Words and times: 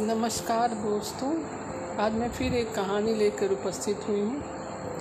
नमस्कार 0.00 0.68
दोस्तों, 0.68 1.44
आज 1.98 2.12
मैं 2.12 2.30
फिर 2.30 2.54
एक 2.54 2.74
कहानी 2.74 3.14
लेकर 3.14 3.50
उपस्थित 3.50 4.00
हुई 4.08 4.20
हूँ। 4.20 4.40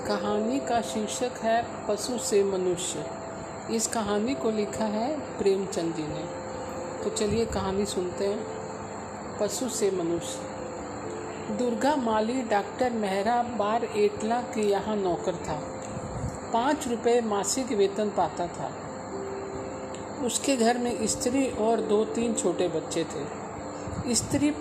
कहानी 0.08 0.60
का 0.60 0.82
शीर्षक 0.82 1.32
है 1.42 1.66
पशु 1.88 2.18
से 2.18 2.44
मनुष्य। 2.44 3.06
इस 3.72 3.88
कहानी 3.88 4.36
को 4.36 4.52
लिखा 4.52 4.86
है 4.86 5.20
प्रेमचंद 5.20 5.96
जी 5.96 6.04
ने। 6.04 6.26
तो 7.04 7.10
चलिए 7.10 7.46
कहानी 7.46 7.86
सुनते 7.86 8.26
हैं। 8.26 8.46
पशु 9.40 9.70
से 9.70 9.92
मनुष्य। 9.92 10.40
दुर्गा 11.56 11.96
माली 11.96 12.42
डॉक्टर 12.42 12.90
मेहरा 12.90 13.44
बार 13.44 13.84
एटला 13.84 14.42
के 14.42 14.62
यहाँ 14.62 14.96
नौकर 14.96 15.36
था। 15.36 15.82
पाँच 16.54 16.88
रुपये 16.88 17.22
मासिक 17.22 17.72
वेतन 17.72 18.10
पाता 18.10 18.48
था। 18.48 18.85
उसके 20.26 20.56
घर 20.58 20.78
में 20.78 21.06
स्त्री 21.08 21.46
और 21.62 21.82
दो 21.82 22.04
तीन 22.06 22.34
छोटे 22.34 22.68
बच्चे 22.68 23.04
थे। 23.04 24.14
स्त्री 24.16 24.52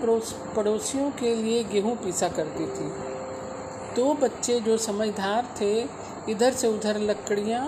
पड़ोसियों 0.57 1.11
के 1.11 1.35
लिए 1.35 1.63
गेहूँ 1.65 1.97
पीसा 1.97 2.29
करती 2.29 2.67
थी। 2.67 2.89
दो 3.97 4.13
बच्चे 4.15 4.61
जो 4.61 4.77
समझदार 4.79 5.49
थे, 5.61 5.73
इधर 6.31 6.53
से 6.53 6.69
उधर 6.69 6.99
लकड़ियाँ, 7.01 7.67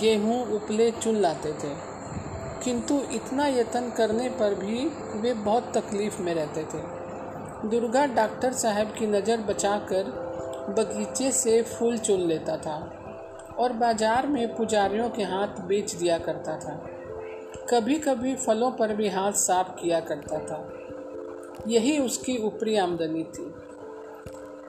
गेहूँ, 0.00 0.40
उपले 0.56 0.90
चुन 0.90 1.16
लाते 1.16 1.52
थे। 1.52 1.74
किंतु 2.64 3.00
इतना 3.12 3.46
यत्न 3.46 3.90
करने 3.90 4.28
पर 4.30 4.54
भी 4.54 4.84
वे 5.20 5.32
बहुत 5.34 5.72
तकलीफ़ 5.76 6.20
में 6.22 6.34
रहते 6.34 6.62
थे। 6.64 7.68
दुर्गा 7.68 8.06
डॉक्टर 8.06 8.52
साहब 8.52 8.94
की 8.98 9.06
नज़र 9.06 9.40
बचाकर 9.40 10.10
बगीचे 10.78 11.30
से 11.32 11.62
फूल 11.62 11.98
चुन 11.98 12.20
लेता 12.20 12.56
था 12.56 12.76
और 13.58 13.72
बाज़ार 13.72 14.26
में 14.26 14.56
पुजारियों 14.56 15.08
के 15.10 15.22
हाथ 15.22 15.60
बेच 15.66 15.94
दिया 15.94 16.18
करता 16.18 16.56
था। 16.56 16.74
कभी 17.70 17.98
कभी 17.98 18.34
फलों 18.34 18.70
पर 18.70 18.96
भी 18.96 19.08
हाथ 19.08 19.32
साफ़ 19.32 19.68
किया 19.68 20.00
करता 20.00 20.38
था। 20.38 20.72
यही 21.68 21.98
उसकी 21.98 22.38
ऊपरी 22.38 22.76
आमदनी 22.76 23.24
थी। 23.24 23.54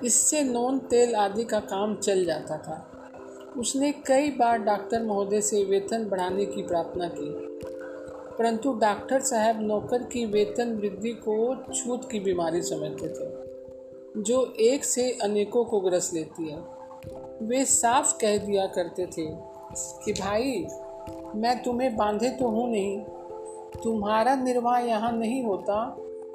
इससे 0.07 0.43
नोन, 0.43 0.79
तेल 0.79 1.15
आदि 1.15 1.43
का 1.43 1.59
काम 1.59 1.95
चल 1.95 2.25
जाता 2.25 2.57
था। 2.57 2.91
उसने 3.57 3.91
कई 3.91 4.29
बार 4.29 4.57
डॉक्टर 4.57 5.03
महोदय 5.03 5.41
से 5.41 5.63
वेतन 5.63 6.05
बढ़ाने 6.05 6.45
की 6.45 6.61
प्रार्थना 6.61 7.07
की। 7.07 7.57
परंतु 8.37 8.73
डॉक्टर 8.73 9.21
साहब 9.21 9.61
नौकर 9.61 10.03
की 10.03 10.25
वेतन 10.25 10.73
वृद्धि 10.73 11.09
को 11.09 11.55
छूत 11.73 12.11
की 12.11 12.19
बीमारी 12.19 12.61
समझते 12.61 13.07
थे, 13.07 13.47
जो 14.21 14.53
एक 14.59 14.85
से 14.85 15.17
अनेकों 15.21 15.65
को 15.65 15.79
ग्रस 15.79 16.13
लेती 16.13 16.49
है। 16.49 16.59
वे 17.41 17.65
साफ़ 17.65 18.17
कह 18.21 18.37
दिया 18.37 18.65
करते 18.65 19.05
थे 19.05 19.25
कि, 20.05 20.13
भाई 20.13 20.67
मैं 21.35 21.61
तुम्हें 21.63 21.95
बांधे 21.95 22.29
तो 22.29 22.47
हूँ 22.47 22.69
नहीं। 22.71 22.99
तुम्हारा 23.83 24.35
निर्वाह 24.35 24.79
यहाँ 24.79 25.11
नहीं 25.11 25.43
होता 25.43 25.85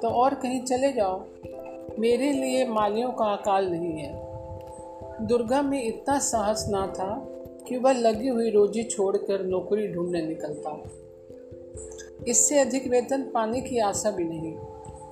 तो 0.01 0.07
और 0.07 0.33
कहीं 0.33 0.61
चले 0.63 0.91
जाओ। 0.93 1.21
मेरे 1.99 2.31
लिए 2.31 2.65
मालियों 2.65 3.11
का 3.11 3.25
अकाल 3.25 3.69
नहीं 3.71 3.91
है। 3.93 5.27
दुर्गा 5.27 5.61
में 5.61 5.83
इतना 5.83 6.19
साहस 6.19 6.65
ना 6.69 6.87
था 6.87 7.15
कि 7.67 7.77
वह 7.77 7.93
लगी 7.93 8.27
हुई 8.27 8.49
रोजी 8.49 8.83
छोड़कर 8.83 9.45
नौकरी 9.45 9.87
ढूँढने 9.87 10.21
निकलता। 10.21 10.81
इससे 12.27 12.59
अधिक 12.59 12.87
वेतन 12.87 13.21
पाने 13.21 13.61
की 13.61 13.79
आशा 13.79 14.11
भी 14.11 14.23
नहीं। 14.23 14.55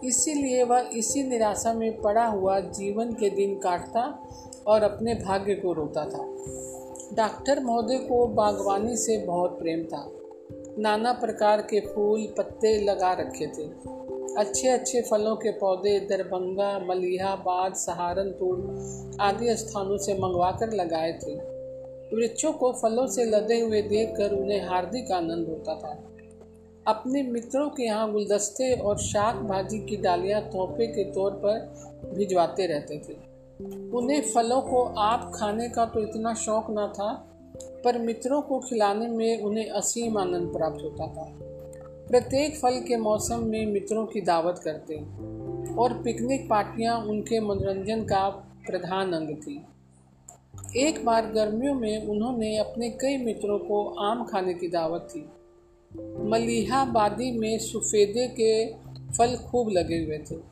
इसीलिए 0.09 0.63
वह 0.63 0.89
इसी 0.93 1.23
निराशा 1.23 1.73
में 1.73 2.01
पड़ा 2.01 2.25
हुआ 2.25 2.59
जीवन 2.59 3.13
के 3.13 3.29
दिन 3.29 3.55
काटता 3.55 4.03
और 4.67 4.83
अपने 4.83 5.15
भाग्य 5.15 5.55
को 5.55 5.73
रोता 5.73 6.05
था। 6.05 6.23
डॉक्टर 7.13 7.59
महोदय 7.59 7.97
को 7.97 8.27
बागवानी 8.27 8.97
से 8.97 9.17
बहुत 9.17 9.59
प्रेम 9.59 9.83
था। 9.83 10.11
नाना 10.77 11.13
प्रकार 11.13 11.61
के 11.61 11.79
फूल, 11.79 12.33
पत्ते 12.37 12.81
लगा 12.81 13.13
रखे 13.13 13.47
थे। 13.47 13.65
अच्छे 14.37 14.67
अच्छे 14.67 15.01
फलों 15.01 15.35
के 15.35 15.51
पौधे, 15.51 15.99
दरभंगा 15.99 16.79
मलिहाबाद 16.79 17.73
सहारनपुर 17.73 18.57
आदि 19.21 19.55
स्थानों 19.55 19.97
से 19.97 20.13
मंगवा 20.13 20.51
कर 20.51 20.71
लगाए 20.71 21.13
थे। 21.13 21.35
वृक्षों 22.15 22.53
को 22.53 22.71
फलों 22.71 23.07
से 23.07 23.25
लदे 23.25 23.59
हुए 23.59 23.81
देखकर 23.81 24.31
उन्हें 24.31 24.67
हार्दिक 24.67 25.11
आनंद 25.11 25.47
होता 25.47 25.75
था। 25.75 26.03
अपने 26.87 27.23
मित्रों 27.23 27.69
के 27.69 27.83
यहाँ 27.83 28.11
गुलदस्ते 28.11 28.73
और 28.73 28.97
शाक 28.97 29.35
भाजी 29.35 29.79
की 29.79 29.97
डालियाँ 29.97 30.41
तोहफे 30.41 30.87
के 30.87 31.03
तौर 31.03 31.31
पर 31.31 31.73
भिजवाते 32.13 32.65
रहते 32.65 32.97
थे। 32.97 33.30
उन्हें 33.93 34.21
फलों 34.21 34.61
को 34.61 34.83
आप 34.83 35.31
खाने 35.35 35.69
का 35.69 35.85
तो 35.85 35.99
इतना 35.99 36.33
शौक 36.33 36.67
न 36.69 36.87
था, 36.87 37.11
पर 37.83 37.97
मित्रों 37.97 38.41
को 38.41 38.59
खिलाने 38.59 39.07
में 39.07 39.41
उन्हें 39.41 39.69
असीम 39.69 40.17
आनंद 40.17 40.53
प्राप्त 40.53 40.83
होता 40.83 41.07
था। 41.07 41.25
प्रत्येक 42.07 42.55
फल 42.57 42.79
के 42.79 42.97
मौसम 42.97 43.43
में 43.43 43.65
मित्रों 43.65 44.05
की 44.05 44.21
दावत 44.21 44.61
करते 44.63 44.97
और 45.75 45.93
पिकनिक 46.03 46.49
पार्टियाँ 46.49 46.97
उनके 46.99 47.39
मनोरंजन 47.39 48.03
का 48.03 48.29
प्रधान 48.67 49.13
अंग 49.13 49.35
थी। 49.37 49.65
एक 50.77 51.05
बार 51.05 51.25
गर्मियों 51.25 51.73
में 51.73 52.07
उन्होंने 52.07 52.57
अपने 52.57 52.89
कई 52.89 53.17
मित्रों 53.17 53.59
को 53.59 53.83
आम 53.99 54.25
खाने 54.25 54.53
की 54.53 54.67
दावत 54.67 55.07
थी 55.15 55.29
मलिहाबादी 56.29 57.31
में 57.31 57.57
सफ़ेदे 57.59 58.27
के 58.39 58.51
फल 59.13 59.35
खूब 59.35 59.69
लगे 59.69 60.03
हुए 60.03 60.17
थे। 60.17 60.50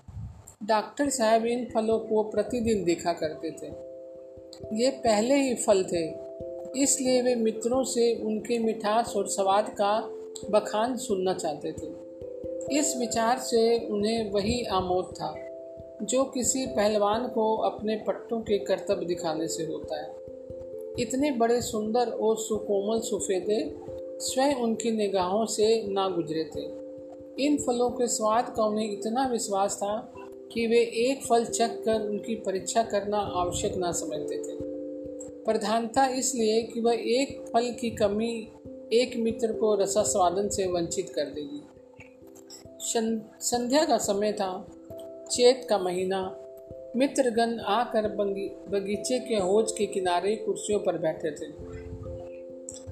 डॉक्टर 0.64 1.10
साहब 1.10 1.46
इन 1.46 1.66
फलों 1.66 2.00
को 2.00 2.24
प्रतिदिन 2.24 2.84
देखा 2.84 3.14
करते 3.14 3.52
थे। 3.52 3.68
ये 4.84 4.90
पहले 4.90 5.36
ही 5.36 5.56
फल 5.56 5.84
थे। 5.84 6.14
इसलिए 6.82 7.22
वे 7.22 7.36
मित्रों 7.36 7.84
से 7.84 8.16
उनके 8.16 8.60
मिठास 8.60 9.14
और 9.16 9.28
स्वाद 9.28 9.70
का 9.70 10.10
बखान 10.50 10.98
सुनना 10.98 11.34
चाहते 11.34 11.72
थे। 11.72 11.88
इस 12.80 12.98
विचार 12.98 13.38
से 13.38 13.88
उन्हें 13.88 14.32
वही 14.32 14.64
आमोद 14.64 15.06
था, 15.06 15.36
जो 16.02 16.24
किसी 16.24 16.66
पहलवान 16.66 17.28
को 17.28 17.56
अपने 17.58 17.96
पट्टों 17.96 18.42
के 18.42 18.58
कर्तव्य 18.58 19.06
दिखाने 19.06 19.48
से 19.48 19.64
होता 19.64 20.02
है। 20.02 20.16
इतने 21.00 21.32
बड़े 21.32 21.62
सुंदर 21.62 22.10
और 22.10 22.38
सुकोमल 22.38 23.00
सुफेदे 23.00 23.78
स्वयं 24.20 24.56
उनकी 24.56 24.92
निगाहों 24.92 25.46
से 25.46 25.88
ना 25.88 26.10
गुजरे 26.10 26.44
थे। 26.44 26.90
इन 27.46 27.58
फलों 27.58 27.90
के 27.90 28.08
स्वाद 28.08 28.54
का 28.58 28.66
उन्हें 28.66 28.92
इतना 28.92 29.28
विश्वास 29.28 29.76
था 29.78 30.14
कि 30.52 30.66
वे 30.68 30.80
एक 31.02 31.26
फल 31.26 31.46
चख 31.46 31.82
कर 31.86 32.02
उनकी 32.02 32.36
परीक्षा 32.36 32.84
करना 32.84 33.18
आवश्यक 33.18 33.76
ना 33.76 33.92
समझते 33.92 34.38
थे। 34.38 34.58
प्रधानता 35.44 36.06
इसलिए 36.08 36.62
कि 36.64 36.82
वह 36.82 36.94
एक 36.94 37.40
फल 37.54 37.72
की 37.72 37.90
कमी 37.92 38.32
एक 38.94 39.16
मित्र 39.18 39.52
को 39.54 39.76
रसास्वादन 39.76 40.50
से 40.50 40.66
वंचित 40.68 41.10
कर 41.10 41.26
देगी। 41.26 41.62
संध्या 43.42 43.84
का 43.86 43.98
समय 43.98 44.32
था, 44.32 44.52
चेत 45.32 45.66
का 45.70 45.78
महीना। 45.78 46.22
मित्रगण 46.96 47.58
आकर 47.60 48.08
बगीचे 48.08 49.20
के 49.20 49.36
होज 49.36 49.72
के 49.72 49.86
किनारे 49.86 50.36
कुर्सियों 50.36 50.80
पर 50.80 50.98
बैठे 50.98 51.32
थे। 51.32 51.48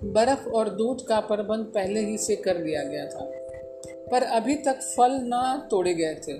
बर्फ़ 0.08 0.48
और 0.50 0.70
दूध 0.70 1.06
का 1.06 1.20
प्रबंध 1.20 1.66
पहले 1.66 2.00
ही 2.00 2.18
से 2.18 2.36
कर 2.36 2.64
लिया 2.64 2.84
गया 2.84 3.06
था, 3.06 3.26
पर 4.12 4.24
अभी 4.24 4.56
तक 4.56 4.82
फल 4.98 5.20
ना 5.24 5.68
तोड़े 5.72 5.94
गए 5.94 6.16
थे। 6.28 6.34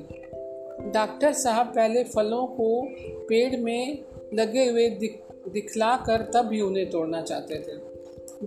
डॉक्टर 0.82 1.34
साहब 1.34 1.66
पहले 1.66 2.04
फलों 2.04 2.48
को 2.48 2.88
पेड़ 3.30 3.60
में 3.60 3.98
लगे 4.34 4.70
हुए 4.70 4.90
दिख 4.90 5.24
दिखला 5.54 5.96
कर 5.98 6.22
तब 6.22 6.50
ही 6.54 6.62
उन्हें 6.62 6.90
तोड़ना 6.90 7.22
चाहते 7.22 7.56
थे, 7.56 7.80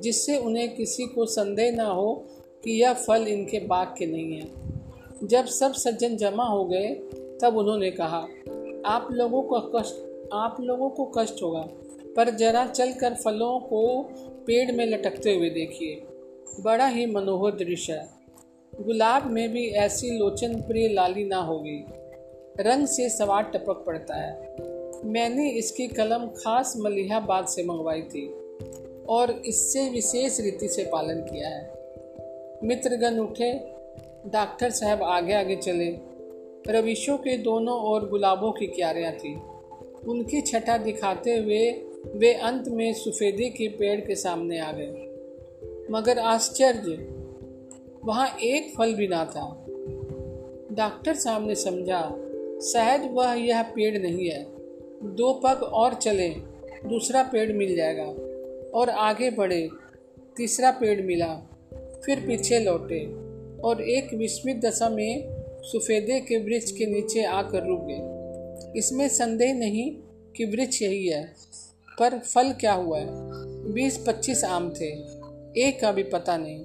जिससे 0.01 0.37
उन्हें 0.37 0.75
किसी 0.75 1.05
को 1.05 1.27
संदेह 1.27 1.73
ना 1.73 1.85
हो 1.85 2.27
कि 2.65 2.83
यह 2.83 2.93
फल 2.93 3.27
इनके 3.29 3.59
बाग 3.59 3.95
के 3.99 4.07
नहीं 4.07 4.41
है। 4.41 4.49
जब 5.25 5.47
सब 5.47 5.73
सज्जन 5.73 6.17
जमा 6.17 6.45
हो 6.45 6.65
गए, 6.65 6.89
तब 7.43 7.57
उन्होंने 7.57 7.91
कहा, 7.91 8.27
आप 8.87 9.09
लोगों 9.13 9.43
को 9.43 9.61
कष्ट, 9.61 9.95
आप 10.33 10.57
लोगों 10.61 10.91
को 10.91 11.05
कष्ट 11.05 11.43
होगा, 11.43 11.69
पर 12.17 12.31
जरा 12.31 12.67
चलकर 12.67 13.15
फलों 13.15 13.61
को 13.61 14.03
पेड़ 14.47 14.73
में 14.73 14.87
लटकते 14.87 15.37
हुए 15.37 15.51
देखिए। 15.51 16.03
बड़ा 16.61 16.87
ही 16.87 17.07
मनोहर 17.07 17.53
दृश्य 17.53 17.93
है। 17.93 18.09
गुलाब 18.81 19.31
में 19.31 19.53
भी 19.53 19.67
ऐसी 19.69 20.11
लोचन 20.11 20.55
प्रिय 20.61 20.89
लाली 20.89 21.25
ना 21.25 21.37
होगी। 21.37 21.85
रंग 22.59 22.87
से 22.87 23.09
सवार 23.09 23.43
टपक 23.43 23.85
पड़ता 23.87 24.15
है। 24.15 24.57
मैंने 25.05 25.51
इसकी 25.51 25.89
कलम 25.89 26.27
खास 26.27 26.75
मलिहाबाद 26.77 27.47
से 27.47 27.65
मंगवाई 27.65 28.03
थी 28.03 28.35
और 29.09 29.43
इससे 29.47 29.91
विशेष 29.91 30.41
रीति 30.41 30.69
से 30.69 30.85
पालन 30.85 31.21
किया 31.21 31.49
है। 31.49 31.73
मित्रगण 32.65 33.19
उठे, 33.19 33.53
डॉक्टर 34.27 34.71
साहब 34.71 35.03
आगे 35.03 35.35
आगे 35.35 35.57
चले। 35.57 35.99
रविशों 36.69 37.19
के 37.19 37.37
दोनों 37.37 37.81
ओर 37.81 38.09
गुलाबों 38.09 38.53
की 38.53 38.67
क्यारियाँ 38.67 39.13
थीं। 39.13 39.41
उनकी 40.09 40.41
छटा 40.41 40.79
दिखाते 40.79 41.37
हुए 41.37 41.73
वे 42.15 42.33
अंत 42.33 42.69
में 42.69 42.95
सफ़ेदे 42.95 43.49
के 43.49 43.69
पेड़ 43.69 44.01
के 44.01 44.15
सामने 44.15 44.59
आ 44.59 44.73
गए। 44.73 45.07
मगर 45.91 46.19
आश्चर्य, 46.19 47.09
वहाँ 48.05 48.37
एक 48.43 48.73
फल 48.79 48.95
भी 48.95 49.09
ना 49.09 49.25
था। 49.25 49.67
डॉक्टर 50.73 51.15
साहब 51.15 51.47
ने 51.47 51.55
समझा 51.55 52.15
शायद 52.63 53.11
वह 53.13 53.33
यह 53.33 53.63
पेड़ 53.63 53.99
नहीं 53.99 54.31
है। 54.31 54.45
दो 55.17 55.41
पग 55.45 55.63
और 55.63 55.95
चले, 55.95 56.29
दूसरा 56.89 57.23
पेड़ 57.23 57.53
मिल 57.53 57.77
जाएगा। 57.77 58.05
और 58.75 58.91
आगे 58.91 59.31
बढ़े, 59.31 59.69
तीसरा 60.37 60.71
पेड़ 60.71 61.03
मिला, 61.03 61.35
फिर 62.05 62.21
पीछे 62.27 62.59
लौटे। 62.59 63.07
और 63.61 63.81
एक 63.81 64.15
विस्मित 64.15 64.57
दशा 64.57 64.89
में 64.89 65.25
सफ़ेदे 65.63 66.21
के 66.21 66.39
वृक्ष 66.39 66.73
के 66.73 66.87
नीचे 66.87 67.23
आकर 67.23 67.67
रुक 67.67 67.81
गए। 67.83 68.21
इसमें 68.79 69.09
संदेह 69.09 69.55
नहीं 69.55 69.97
कि 70.37 70.45
वृक्ष 70.45 70.83
यही 70.83 71.07
है, 71.07 71.35
पर 71.99 72.19
फल 72.19 72.53
क्या 72.53 72.73
हुआ 72.73 72.99
है? 72.99 73.07
बीस 73.73 74.05
पच्चीस 74.07 74.45
आम 74.45 74.75
थे, 74.81 74.87
एक 75.61 75.79
का 75.81 75.93
भी 75.93 76.03
पता 76.03 76.37
नहीं। 76.37 76.65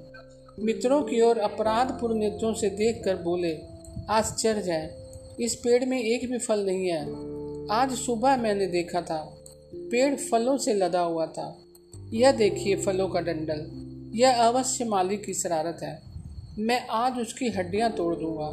मित्रों 0.60 1.02
की 1.02 1.22
ओर 1.22 1.38
अपराधपूर्ण 1.38 2.16
नेत्रों 2.16 2.54
से 2.54 2.70
देखकर 2.70 3.16
बोले, 3.16 3.58
आश्चर्य 4.10 4.72
है। 4.72 5.05
इस 5.40 5.56
पेड़ 5.56 5.86
में 5.86 6.02
एक 6.02 6.32
भी 6.32 6.38
फल 6.38 6.66
नहीं 6.66 6.88
है। 6.88 7.02
आज 7.72 7.92
सुबह 7.92 8.38
मैंने 8.38 8.68
देखा 8.68 9.02
था, 9.02 9.44
पेड़ 9.76 10.16
फलों 10.16 10.58
से 10.58 10.74
लदा 10.74 11.00
हुआ 11.00 11.26
था। 11.26 11.62
यह 12.14 12.32
देखिए 12.32 12.76
फलों 12.76 13.08
का 13.08 13.22
डंडल, 13.22 13.66
यह 14.20 14.44
अवश्य 14.44 14.86
मालिक 14.86 15.24
की 15.26 15.34
शरारत 15.34 15.78
है। 15.84 16.02
मैं 16.58 16.88
आज 16.88 17.20
उसकी 17.20 17.48
हड्डियाँ 17.48 17.92
तोड़ 17.92 18.16
दूँगा। 18.16 18.48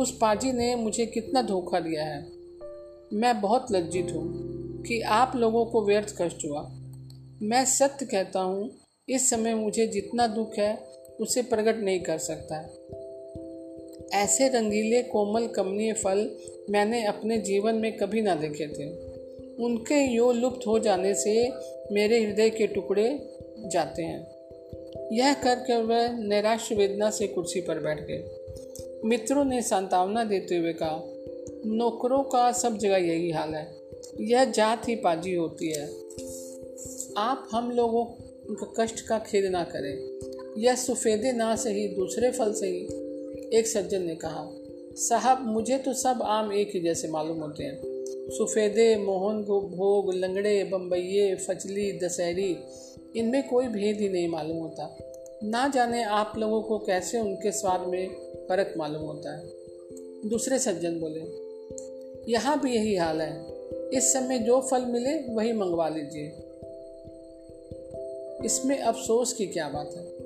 उस 0.00 0.18
पाजी 0.20 0.52
ने 0.52 0.74
मुझे 0.74 1.06
कितना 1.06 1.42
धोखा 1.42 1.80
दिया 1.80 2.04
है। 2.04 2.22
मैं 3.12 3.40
बहुत 3.40 3.66
लज्जित 3.72 4.06
हूँ 4.12 4.32
कि 4.82 5.00
आप 5.00 5.32
लोगों 5.36 5.66
को 5.66 5.86
व्यर्थ 5.86 6.14
कष्ट 6.22 6.44
हुआ। 6.44 6.72
मैं 7.42 7.64
सत्य 7.64 8.06
कहता 8.06 8.40
हूँ, 8.40 8.70
इस 9.08 9.30
समय 9.30 9.54
मुझे 9.54 9.86
जितना 9.86 10.26
दुख 10.26 10.58
है, 10.58 10.76
उसे 11.20 11.42
प्रकट 11.42 11.76
नहीं 11.76 12.00
कर 12.00 12.18
सकता। 12.18 12.68
ऐसे 14.12 14.48
रंगीले 14.48 15.02
कोमल 15.02 15.46
कमनीय 15.46 15.92
फल 15.92 16.36
मैंने 16.70 17.04
अपने 17.04 17.38
जीवन 17.38 17.74
में 17.74 17.96
कभी 17.96 18.22
ना 18.22 18.34
देखे 18.34 18.66
थे। 18.66 19.14
उनके 19.64 20.14
यो 20.14 20.32
लुप्त 20.32 20.66
हो 20.66 20.78
जाने 20.78 21.14
से 21.14 21.52
मेरे 21.92 22.24
हृदय 22.24 22.50
के 22.50 22.66
टुकड़े 22.66 23.28
जाते 23.58 24.02
हैं। 24.02 24.34
यह 25.12 25.34
करके 25.34 25.82
वह 25.82 26.18
निराश 26.18 26.72
वेदना 26.72 27.10
से 27.10 27.26
कुर्सी 27.26 27.60
पर 27.60 27.78
बैठ 27.78 28.00
गए। 28.00 28.24
मित्रों 29.04 29.44
ने 29.44 29.62
सांत्वना 29.62 30.24
देते 30.24 30.56
हुए 30.56 30.72
कहा, 30.72 31.02
नौकरों 31.66 32.22
का 32.22 32.52
सब 32.52 32.78
जगह 32.78 32.96
यही 32.96 33.30
हाल 33.30 33.54
है। 33.54 33.76
यह 34.20 34.44
जात 34.44 34.88
ही 34.88 34.96
पाजी 34.96 35.34
होती 35.34 35.72
है। 35.72 35.86
आप 37.16 37.48
हम 37.52 37.70
लोगों 37.70 38.04
का, 38.04 38.84
कष्ट 38.84 39.00
का 39.00 39.18
खेद 39.18 39.44
ना 39.44 39.64
करें। 39.64 40.20
यह 40.58 40.74
सफ़ेदे 40.74 41.32
ना 41.32 41.56
सही, 41.56 41.88
दूसरे 41.88 42.30
फल 42.30 42.52
सही। 42.52 43.03
एक 43.54 43.66
सज्जन 43.66 44.02
ने 44.02 44.14
कहा, 44.14 44.50
साहब, 44.96 45.46
मुझे 45.46 45.78
तो 45.78 45.92
सब 45.92 46.18
आम 46.22 46.52
एक 46.52 46.70
ही 46.74 46.80
जैसे 46.80 47.08
मालूम 47.08 47.38
होते 47.38 47.64
हैं। 47.64 47.82
सफ़ेदे, 48.30 48.96
मोहन 48.96 49.42
भोग, 49.76 50.14
लंगड़े 50.14 50.64
बम्बइये 50.64 51.34
फचली 51.34 51.98
दशहरी, 51.98 52.56
इनमें 53.16 53.48
कोई 53.48 53.68
भेद 53.68 54.00
ही 54.00 54.08
नहीं 54.08 54.28
मालूम 54.28 54.56
होता। 54.56 54.98
ना 55.44 55.68
जाने 55.68 56.02
आप 56.02 56.32
लोगों 56.38 56.62
को 56.62 56.78
कैसे 56.78 57.18
उनके 57.18 57.52
स्वाद 57.52 57.80
में 57.80 58.08
फ़र्क 58.48 58.74
मालूम 58.76 59.02
होता 59.02 59.36
है। 59.36 59.44
दूसरे 60.28 60.58
सज्जन 60.58 61.00
बोले, 61.00 61.44
यहाँ 62.32 62.60
भी 62.60 62.74
यही 62.74 62.96
हाल 62.96 63.20
है। 63.20 63.44
इस 63.90 64.12
समय 64.12 64.38
जो 64.38 64.60
फल 64.60 64.84
मिले, 64.84 65.34
वही 65.34 65.52
मंगवा 65.52 65.88
लीजिए। 65.88 66.26
इसमें 68.44 68.78
अफसोस 68.78 69.32
की 69.32 69.46
क्या 69.46 69.68
बात 69.68 69.94
है? 69.96 70.24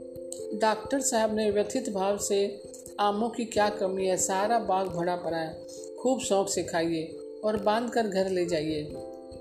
डॉक्टर 0.59 1.01
साहब 1.01 1.37
ने 1.37 1.51
व्यथित 1.51 1.91
भाव 1.91 2.19
से 2.19 2.63
आमों 3.00 3.29
की 3.29 3.45
क्या 3.45 3.69
कमी 3.69 4.06
है? 4.06 4.17
सारा 4.17 4.59
बाग 4.59 4.87
भरा 4.87 5.17
पड़ा 5.17 5.37
है। 5.37 5.67
खूब 6.03 6.21
शौक 6.21 6.49
से 6.49 6.62
खाइए 6.62 7.19
और 7.45 7.56
बाँध 7.56 7.91
कर 7.91 8.06
घर 8.06 8.31
ले 8.31 8.47
जाइए। 8.47 8.83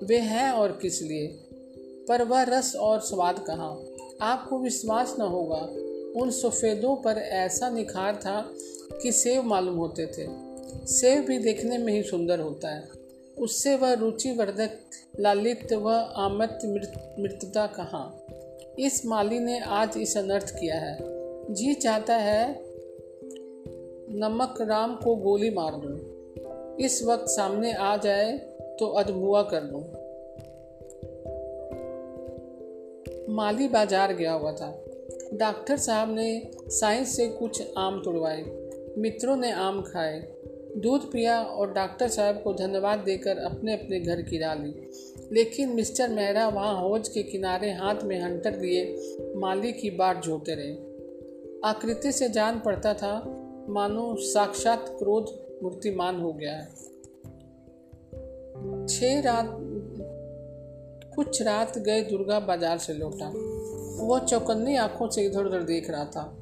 वे 0.03 0.17
हैं 0.17 0.51
और 0.51 0.79
किस 0.81 1.01
लिए? 1.01 1.27
पर 2.09 2.23
वह 2.23 2.43
रस 2.43 2.75
और 2.75 2.99
स्वाद 2.99 3.39
कहाँ? 3.39 3.83
आपको 4.21 4.59
विश्वास 4.59 5.15
न 5.19 5.21
होगा, 5.21 5.69
उन 6.21 6.31
सफ़ेदों 6.31 6.95
पर 6.95 7.17
ऐसा 7.17 7.69
निखार 7.69 8.15
था 8.15 8.53
कि 9.01 9.11
सेव 9.11 9.43
मालूम 9.43 9.75
होते 9.75 10.05
थे। 10.05 10.27
सेव 10.87 11.23
भी 11.23 11.37
देखने 11.37 11.77
में 11.77 11.93
ही 11.93 12.03
सुंदर 12.03 12.39
होता 12.39 12.69
है। 12.69 12.89
उससे 13.37 13.75
वह 13.75 13.93
रुचिवर्धक, 13.93 14.79
लालित 15.19 15.73
व 15.73 15.89
आमत 16.15 16.59
मृतता 17.19 17.67
कहाँ? 17.67 18.23
इस 18.79 19.05
माली 19.05 19.39
ने 19.39 19.59
आज 19.59 19.91
इस 19.97 20.17
अनर्थ 20.17 20.55
किया 20.59 20.75
है। 20.75 20.97
जी 21.53 21.73
चाहता 21.73 22.15
है 22.15 22.66
नमक 24.09 24.61
राम 24.61 24.95
को 24.95 25.15
गोली 25.15 25.49
मार 25.49 25.71
दूँ। 25.75 26.77
इस 26.77 27.03
वक्त 27.03 27.25
सामने 27.27 27.73
आ 27.73 27.97
जाए 27.97 28.37
तो 28.79 28.87
अधमुआ 28.87 29.41
कर 29.41 29.61
दूँ। 29.61 29.81
माली 33.35 33.67
बाज़ार 33.67 34.13
गया 34.13 34.31
हुआ 34.31 34.51
था। 34.51 34.83
डॉक्टर 35.33 35.77
साहब 35.77 36.15
ने 36.15 36.51
साइंस 36.67 37.15
से 37.15 37.27
कुछ 37.27 37.73
आम 37.77 38.01
तुड़वाए। 38.05 38.43
मित्रों 38.97 39.35
ने 39.35 39.51
आम 39.51 39.81
खाए। 39.81 40.19
दूध 40.77 41.11
पिया 41.11 41.43
और 41.43 41.73
डॉक्टर 41.73 42.07
साहब 42.07 42.41
को 42.43 42.53
धन्यवाद 42.53 42.99
देकर 42.99 43.37
अपने 43.37 43.73
अपने 43.73 43.99
घर 43.99 44.21
की 44.21 44.37
ली। 44.37 44.89
लेकिन 45.31 45.69
मिस्टर 45.69 46.09
मेहरा 46.09 46.47
वहाँ 46.47 46.81
हौज 46.81 47.09
के 47.09 47.23
किनारे 47.23 47.71
हाथ 47.71 47.95
में 48.03 48.21
हंटर 48.21 48.59
लिए 48.59 48.97
माली 49.35 49.71
की 49.71 49.89
बाट 49.89 50.23
जोते 50.23 50.55
रहे। 50.55 50.71
आकृति 51.65 52.11
से 52.11 52.29
जान 52.29 52.59
पड़ता 52.59 52.93
था 52.93 53.36
मानो 53.69 54.15
साक्षात 54.15 54.85
क्रोध 54.89 55.25
मूर्तिमान 55.63 56.19
हो 56.21 56.33
गया 56.33 56.53
है। 56.53 56.65
छह 58.87 59.19
रात, 59.19 59.57
कुछ 61.15 61.41
रात 61.41 61.77
गए 61.77 62.01
दुर्गा 62.01 62.39
बाज़ार 62.39 62.77
से 62.77 62.93
लौटा। 62.93 63.31
वह 64.05 64.19
चौकन्नी 64.19 64.75
आँखों 64.75 65.09
से 65.09 65.25
इधर 65.25 65.45
उधर 65.45 65.63
देख 65.63 65.89
रहा 65.89 66.05
था। 66.05 66.37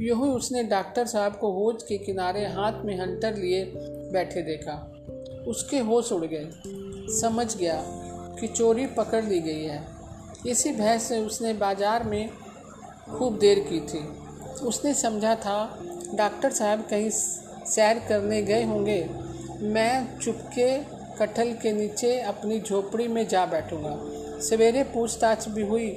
यूँ 0.00 0.24
ही 0.24 0.30
उसने 0.30 0.62
डॉक्टर 0.62 1.06
साहब 1.06 1.36
को 1.36 1.52
होज 1.52 1.82
के 1.82 1.98
किनारे 1.98 2.44
हाथ 2.46 2.84
में 2.84 3.00
हंटर 3.00 3.36
लिए 3.36 3.64
बैठे 4.12 4.42
देखा। 4.42 4.74
उसके 5.48 5.78
होश 5.78 6.12
उड़ 6.12 6.24
गए। 6.24 6.50
समझ 7.20 7.56
गया 7.56 7.82
कि 8.40 8.46
चोरी 8.46 8.86
पकड़ 8.86 9.24
ली 9.24 9.40
गई 9.40 9.64
है। 9.64 9.82
इसी 10.46 10.72
भय 10.72 10.98
से 10.98 11.18
उसने 11.20 11.52
बाज़ार 11.54 12.04
में 12.04 12.28
खूब 13.18 13.38
देर 13.38 13.58
की 13.58 13.80
थी। 13.80 14.06
उसने 14.66 14.94
समझा 14.94 15.34
था 15.34 15.58
डॉक्टर 16.14 16.52
साहब 16.52 16.86
कहीं 16.90 17.10
सैर 17.10 17.98
करने 18.08 18.42
गए 18.42 18.64
होंगे, 18.64 19.08
मैं 19.60 20.18
चुपके 20.18 20.78
कटहल 21.18 21.52
के 21.52 21.72
नीचे 21.72 22.20
अपनी 22.20 22.60
झोपड़ी 22.60 23.08
में 23.08 23.26
जा 23.28 23.44
बैठूँगा। 23.46 23.96
सवेरे 24.40 24.82
पूछताछ 24.84 25.48
भी 25.48 25.62
हुई 25.62 25.90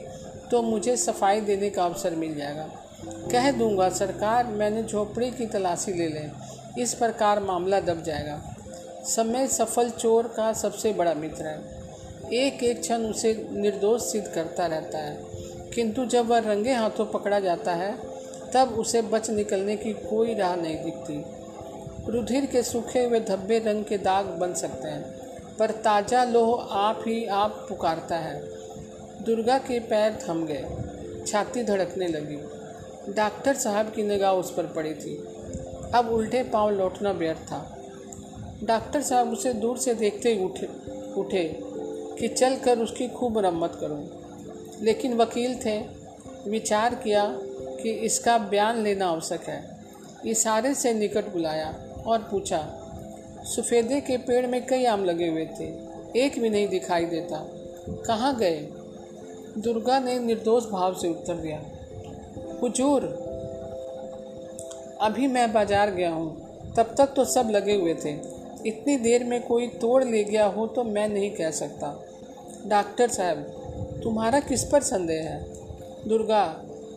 तो 0.52 0.62
मुझे 0.62 0.96
सफ़ाई 0.98 1.42
देने 1.42 1.70
का 1.70 1.84
अवसर 1.84 2.16
मिल 2.16 2.36
जाएगा। 2.36 2.70
कह 3.32 3.52
दूँगा, 3.52 3.90
सरकार, 3.90 4.48
मैंने 4.48 4.84
झोपड़ी 4.84 5.32
की 5.32 5.46
तलाशी 5.46 5.94
ले 5.94 6.08
लें। 6.08 6.32
इस 6.80 6.94
प्रकार 6.94 7.40
मामला 7.40 7.80
दब 7.80 8.04
जाएगा। 8.04 8.42
समय 9.06 9.48
सफल 9.48 9.90
चोर 9.90 10.28
का 10.28 10.52
सबसे 10.54 10.94
बड़ा 10.94 11.14
मित्र 11.14 11.46
है। 11.46 11.82
एक 12.34 12.64
एक 12.64 12.80
क्षण 12.82 13.02
उसे 13.02 13.34
निर्दोष 13.52 14.02
सिद्ध 14.02 14.28
करता 14.28 14.66
रहता 14.66 14.98
है। 14.98 15.20
किंतु 15.76 16.06
जब 16.06 16.28
वह 16.28 16.40
रंगे 16.40 16.74
हाथों 16.74 17.06
पकड़ा 17.06 17.40
जाता 17.40 17.74
है 17.74 18.11
तब 18.54 18.76
उसे 18.80 19.02
बच 19.02 19.30
निकलने 19.30 19.76
की 19.78 19.94
कोई 19.94 20.34
राह 20.34 20.56
नहीं 20.56 20.78
दिखती। 20.78 22.12
रुधिर 22.12 22.46
के 22.46 22.64
सूखे 22.64 23.04
हुए 23.04 23.20
धब्बे 23.20 23.60
रंग 23.60 23.84
के 23.86 23.98
दाग 23.98 24.26
बन 24.40 24.54
सकते 24.54 24.88
हैं, 24.88 25.04
पर 25.60 25.72
ताज़ा 25.72 26.24
लोह 26.24 26.64
आप 26.72 27.04
ही 27.08 27.26
आप 27.26 27.66
पुकारता 27.70 28.18
है। 28.18 28.40
दुर्गा 29.24 29.58
के 29.58 29.80
पैर 29.80 30.18
थम 30.30 30.46
गए, 30.46 30.66
छाती 31.28 31.64
धड़कने 31.64 32.08
लगी। 32.08 32.38
डॉक्टर 33.14 33.56
साहब 33.56 33.92
की 33.92 34.04
निगाह 34.04 34.34
उस 34.34 34.54
पर 34.54 34.66
पड़ी 34.66 34.94
थी। 34.94 35.16
अब 35.94 36.10
उल्टे 36.10 36.44
पाँव 36.44 36.70
लौटना 36.70 37.12
व्यर्थ 37.12 37.40
था। 37.40 37.78
डॉक्टर 38.64 39.02
साहब 39.02 39.32
उसे 39.32 39.54
दूर 39.54 39.78
से 39.78 39.94
देखते 39.94 40.34
ही 40.34 40.44
उठे 40.44 40.68
उठे 41.18 41.44
कि 42.20 42.28
चल 42.28 42.56
कर 42.56 42.80
उसकी 42.80 43.08
खूब 43.08 43.38
मरम्मत 43.38 43.78
करूँ। 43.82 44.04
लेकिन 44.82 45.14
वकील 45.14 45.56
थे, 45.56 45.78
विचार 46.48 46.96
किया 46.96 47.24
कि 47.82 47.92
इसका 48.06 48.38
बयान 48.38 48.82
लेना 48.84 49.08
आवश्यक 49.08 49.42
है। 49.44 49.62
इशारे 50.26 50.74
से 50.74 50.94
निकट 50.94 51.32
बुलाया 51.34 51.74
और 52.08 52.20
पूछा, 52.32 52.60
सफ़ेदे 53.48 54.00
के 54.02 54.18
पेड़ 54.20 54.46
में 54.48 54.66
कई 54.66 54.86
आम 54.86 55.06
लगे 55.06 55.28
हुए 55.28 55.46
थे, 55.60 55.66
एक 56.20 56.40
भी 56.42 56.50
नहीं 56.50 56.68
दिखाई 56.68 57.06
देता। 57.08 57.44
कहाँ 58.08 58.36
गए? 58.38 58.60
दुर्गा 59.58 60.00
ने 60.00 60.18
निर्दोष 60.20 60.66
भाव 60.66 60.94
से 60.96 61.10
उत्तर 61.10 61.36
दिया, 61.36 61.62
हुजूर, 62.62 63.06
अभी 65.02 65.28
मैं 65.28 65.52
बाज़ार 65.54 65.92
गया 65.92 66.12
हूँ। 66.12 66.74
तब 66.74 66.94
तक 66.98 67.14
तो 67.16 67.26
सब 67.26 67.50
लगे 67.50 67.76
हुए 67.76 67.94
थे। 67.96 68.12
इतनी 68.68 68.96
देर 68.98 69.24
में 69.24 69.42
कोई 69.44 69.68
तोड़ 69.82 70.04
ले 70.04 70.24
गया 70.24 70.46
हो 70.48 70.66
तो 70.68 70.84
मैं 70.84 71.08
नहीं 71.10 71.30
कह 71.32 71.52
सकता। 71.52 71.88
डॉक्टर 72.68 73.10
साहब, 73.10 73.38
तुम्हारा 74.04 74.40
किस 74.40 74.64
पर 74.64 74.82
संदेह 74.84 75.24
है? 75.24 75.40
दुर्गा 76.08 76.44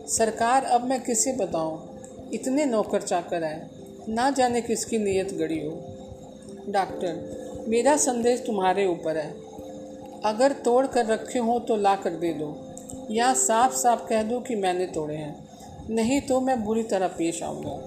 सरकार, 0.07 0.63
अब 0.63 0.83
मैं 0.83 1.03
किसे 1.03 1.33
बताऊँ? 1.33 1.99
इतने 2.33 2.65
नौकर 2.65 3.01
चाकर 3.01 3.43
आए 3.43 3.67
ना 4.09 4.29
जाने 4.29 4.61
किसकी 4.61 4.97
नीयत 4.97 5.33
गड़ी 5.33 5.59
हो। 5.59 5.81
डॉक्टर, 6.69 7.35
मेरा 7.67 7.97
संदेश 7.97 8.39
तुम्हारे 8.39 8.85
ऊपर 8.87 9.17
है। 9.17 9.35
अगर 10.25 10.51
तोड़ 10.51 10.87
कर 10.87 11.05
रखे 11.05 11.39
हो 11.39 11.59
तो 11.59 11.75
ला 11.75 11.95
कर 11.95 12.09
दे 12.09 12.33
दो। 12.33 12.61
या 13.11 13.33
साफ़ 13.33 13.75
साफ़ 13.75 14.07
कह 14.09 14.23
दो 14.23 14.39
कि 14.39 14.55
मैंने 14.55 14.85
तोड़े 14.85 15.15
हैं। 15.15 15.49
नहीं 15.89 16.21
तो 16.21 16.41
मैं 16.41 16.63
बुरी 16.63 16.83
तरह 16.83 17.07
पेश 17.07 17.43
आऊँगा। 17.43 17.81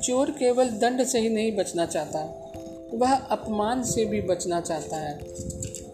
चोर 0.00 0.30
केवल 0.30 0.68
दंड 0.68 1.04
से 1.04 1.18
ही 1.18 1.28
नहीं 1.28 1.56
बचना 1.56 1.86
चाहता। 1.86 2.52
वह 2.94 3.14
अपमान 3.14 3.82
से 3.82 4.04
भी 4.04 4.20
बचना 4.20 4.60
चाहता 4.60 4.96
है। 4.96 5.20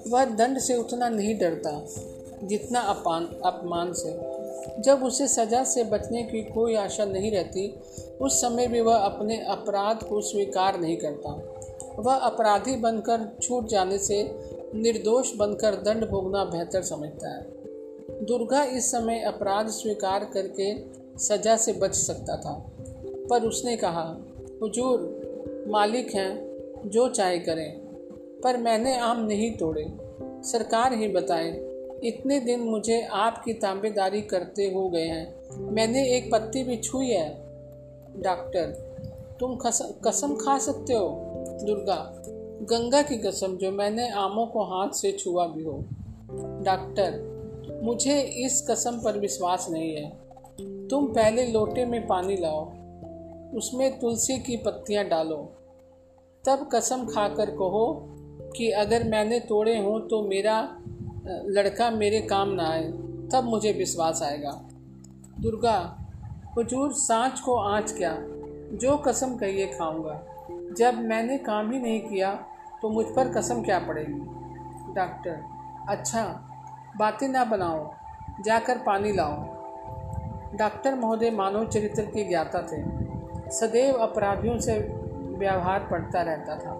वह 0.09 0.25
दंड 0.25 0.59
से 0.59 0.77
उतना 0.77 1.09
नहीं 1.09 1.39
डरता, 1.39 1.87
जितना 2.47 2.81
अपान 2.81 3.25
अपमान 3.25 3.93
से। 3.93 4.38
जब 4.79 5.05
उसे 5.05 5.29
सज़ा 5.29 5.65
से 5.65 5.85
बचने 5.85 6.23
की 6.23 6.43
कोई 6.43 6.75
आशा 6.75 7.05
नहीं 7.05 7.31
रहती, 7.31 7.81
उस 8.21 8.41
समय 8.41 8.67
भी 8.67 8.81
वह 8.81 8.97
अपने 8.97 9.45
अपराध 9.45 10.03
को 10.03 10.21
स्वीकार 10.21 10.81
नहीं 10.81 10.97
करता। 10.97 11.55
वह 11.99 12.15
अपराधी 12.15 12.77
बनकर 12.77 13.37
छूट 13.43 13.67
जाने 13.67 13.99
से 13.99 14.39
निर्दोष 14.75 15.37
बनकर 15.37 15.75
दंड 15.75 16.11
भोगना 16.11 16.45
बेहतर 16.45 16.83
समझता 16.83 17.29
है। 17.29 17.47
दुर्गा 18.25 18.65
इस 18.65 18.91
समय 18.91 19.21
अपराध 19.21 19.69
स्वीकार 19.69 20.25
करके 20.25 20.75
सज़ा 21.19 21.57
से 21.57 21.73
बच 21.73 21.95
सकता 21.95 22.37
था। 22.37 22.73
पर 23.31 23.43
उसने 23.43 23.77
कहा, 23.77 24.17
हुजूर, 24.63 25.19
मालिक 25.69 26.15
हैं, 26.15 26.49
जो 26.87 27.09
चाहे 27.09 27.39
करें, 27.39 27.79
पर 28.45 28.57
मैंने 28.57 28.99
आम 28.99 29.25
नहीं 29.25 29.57
तोड़े। 29.57 29.87
सरकार 30.23 30.93
ही 30.93 31.09
बताए 31.09 31.68
इतने 32.05 32.41
दिन 32.41 32.61
मुझे 32.61 33.01
आपकी 33.03 33.53
तांबेदारी 33.53 34.21
करते 34.23 34.65
हो 34.65 34.89
गए 34.89 35.07
हैं। 35.07 35.35
मैंने 35.73 36.09
एक 36.17 36.31
पत्ती 36.33 36.65
भी 36.65 36.77
छुई 36.77 37.07
है, 37.07 37.29
डॉक्टर। 38.17 38.67
तुम 39.41 39.57
कसम 40.07 40.35
खा 40.37 40.59
सकते 40.59 40.95
हो, 40.95 41.09
दुर्गा। 41.65 42.23
गंगा 42.63 43.03
की 43.03 43.17
कसम 43.17 43.57
जो 43.57 43.71
मैंने 43.71 44.09
आमों 44.11 44.47
को 44.47 44.63
हाथ 44.63 44.89
से 44.89 45.13
छुआ 45.13 45.47
भी 45.47 45.65
हो। 45.65 45.85
डॉक्टर, 46.65 47.11
मुझे 47.83 48.21
इस 48.21 48.67
कसम 48.71 49.01
पर 49.05 49.19
विश्वास 49.19 49.67
नहीं 49.71 49.95
है। 49.97 50.11
तुम 50.89 51.07
पहले 51.07 51.47
लोटे 51.47 51.85
में 51.85 52.07
पानी 52.07 52.37
लाओ, 52.37 52.65
उसमें 53.57 53.99
तुलसी 53.99 54.39
की 54.39 54.57
पत्तियाँ 54.57 55.05
डालो। 55.05 55.53
तब 56.45 56.69
कसम 56.73 57.07
खाकर 57.07 57.51
कहो 57.51 58.07
कि 58.57 58.71
अगर 58.71 59.05
मैंने 59.05 59.41
तोड़े 59.41 59.79
हों 59.79 60.01
तो 60.01 60.23
मेरा 60.23 60.83
लड़का 61.29 61.91
मेरे 61.91 62.21
काम 62.21 62.49
ना 62.51 62.69
आए, 62.69 62.85
तब 63.33 63.45
मुझे 63.45 63.73
विश्वास 63.73 64.23
आएगा। 64.23 64.51
दुर्गा, 65.41 65.99
हुजूर 66.57 66.93
सांच 66.93 67.41
को 67.41 67.57
आँच 67.57 67.93
क्या? 67.93 68.17
जो 68.73 68.97
कसम 68.97 69.37
कहिए 69.37 69.67
खाऊँगा। 69.67 70.21
जब 70.79 70.95
मैंने 70.95 71.39
काम 71.39 71.71
ही 71.73 71.79
नहीं 71.79 72.01
किया 72.01 72.33
तो 72.83 72.89
मुझ 72.89 73.07
पर 73.07 73.33
कसम 73.33 73.63
क्या 73.63 73.79
पड़ेगी? 73.79 74.21
डॉक्टर 74.95 75.43
अच्छा 75.89 76.25
बातें 76.97 77.29
ना 77.29 77.45
बनाओ, 77.45 77.93
जाकर 78.45 78.79
पानी 78.79 79.13
लाओ। 79.13 79.59
डॉक्टर 80.57 80.95
महोदय 80.95 81.31
मानव 81.31 81.67
चरित्र 81.67 82.03
के 82.03 82.29
ज्ञाता 82.29 82.63
थे। 82.63 82.83
सदैव 83.51 83.95
अपराधियों 83.95 84.59
से 84.59 84.79
व्यवहार 85.39 85.89
पड़ता 85.91 86.23
रहता 86.23 86.57
था। 86.57 86.75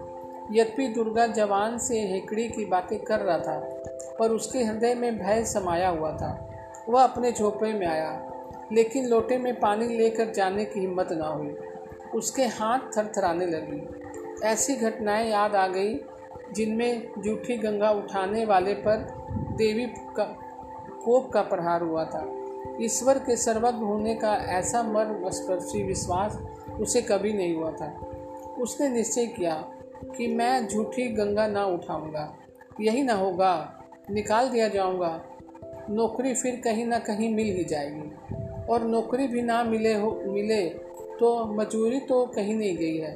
यद्यपि 0.51 0.87
दुर्गा 0.87 1.27
जवान 1.27 1.77
से 1.77 1.99
हेकड़ी 2.01 2.47
की 2.49 2.65
बातें 2.65 2.99
कर 2.99 3.19
रहा 3.19 3.37
था 3.37 3.78
पर 4.19 4.31
उसके 4.31 4.59
हृदय 4.59 4.95
में 4.95 5.19
भय 5.19 5.43
समाया 5.43 5.89
हुआ 5.89 6.11
था। 6.11 6.49
वह 6.89 7.03
अपने 7.03 7.31
झोपड़े 7.31 7.73
में 7.73 7.87
आया, 7.87 8.31
लेकिन 8.71 9.07
लोटे 9.07 9.37
में 9.37 9.59
पानी 9.59 9.87
लेकर 9.87 10.31
जाने 10.31 10.65
की 10.65 10.79
हिम्मत 10.79 11.07
ना 11.11 11.27
हुई। 11.27 11.57
उसके 12.15 12.43
हाथ 12.43 12.79
थरथराने 12.97 13.45
लगी। 13.45 13.87
ऐसी 14.43 14.75
घटनाएँ 14.75 15.31
याद 15.31 15.55
आ 15.55 15.67
गई, 15.67 15.99
जिनमें 16.53 17.11
जूठी 17.17 17.57
गंगा 17.57 17.91
उठाने 17.91 18.45
वाले 18.45 18.73
पर 18.73 18.97
देवी 19.31 19.85
का 19.85 20.23
कोप 21.05 21.31
का 21.31 21.41
प्रहार 21.41 21.81
हुआ 21.81 22.05
था। 22.05 22.35
ईश्वर 22.81 23.19
के 23.19 23.35
सर्वज्ञ 23.35 23.79
होने 23.79 24.15
का 24.15 24.33
ऐसा 24.33 24.83
मर्मस्पर्शी 24.83 25.83
विश्वास 25.83 26.39
उसे 26.79 27.01
कभी 27.01 27.33
नहीं 27.33 27.55
हुआ 27.55 27.71
था। 27.71 28.05
उसने 28.59 28.89
निश्चय 28.89 29.25
किया 29.25 29.53
कि 30.17 30.27
मैं 30.27 30.67
झूठी 30.67 31.07
गंगा 31.07 31.47
ना 31.47 31.65
उठाऊँगा। 31.65 32.35
यही 32.81 33.03
ना 33.03 33.13
होगा। 33.13 33.78
निकाल 34.09 34.49
दिया 34.49 34.67
जाऊँगा। 34.67 35.25
नौकरी 35.89 36.33
फिर 36.33 36.59
कहीं 36.63 36.85
ना 36.85 36.99
कहीं 36.99 37.33
मिल 37.35 37.47
ही 37.47 37.63
जाएगी। 37.63 38.65
और 38.65 38.83
नौकरी 38.83 39.27
भी 39.27 39.41
ना 39.41 39.63
मिले 39.63 39.93
हो, 39.93 40.11
मिले 40.25 40.63
तो 41.19 41.45
मजूरी 41.45 41.99
तो 41.99 42.25
कहीं 42.25 42.55
नहीं 42.55 42.75
गई 42.77 42.97
है। 42.97 43.11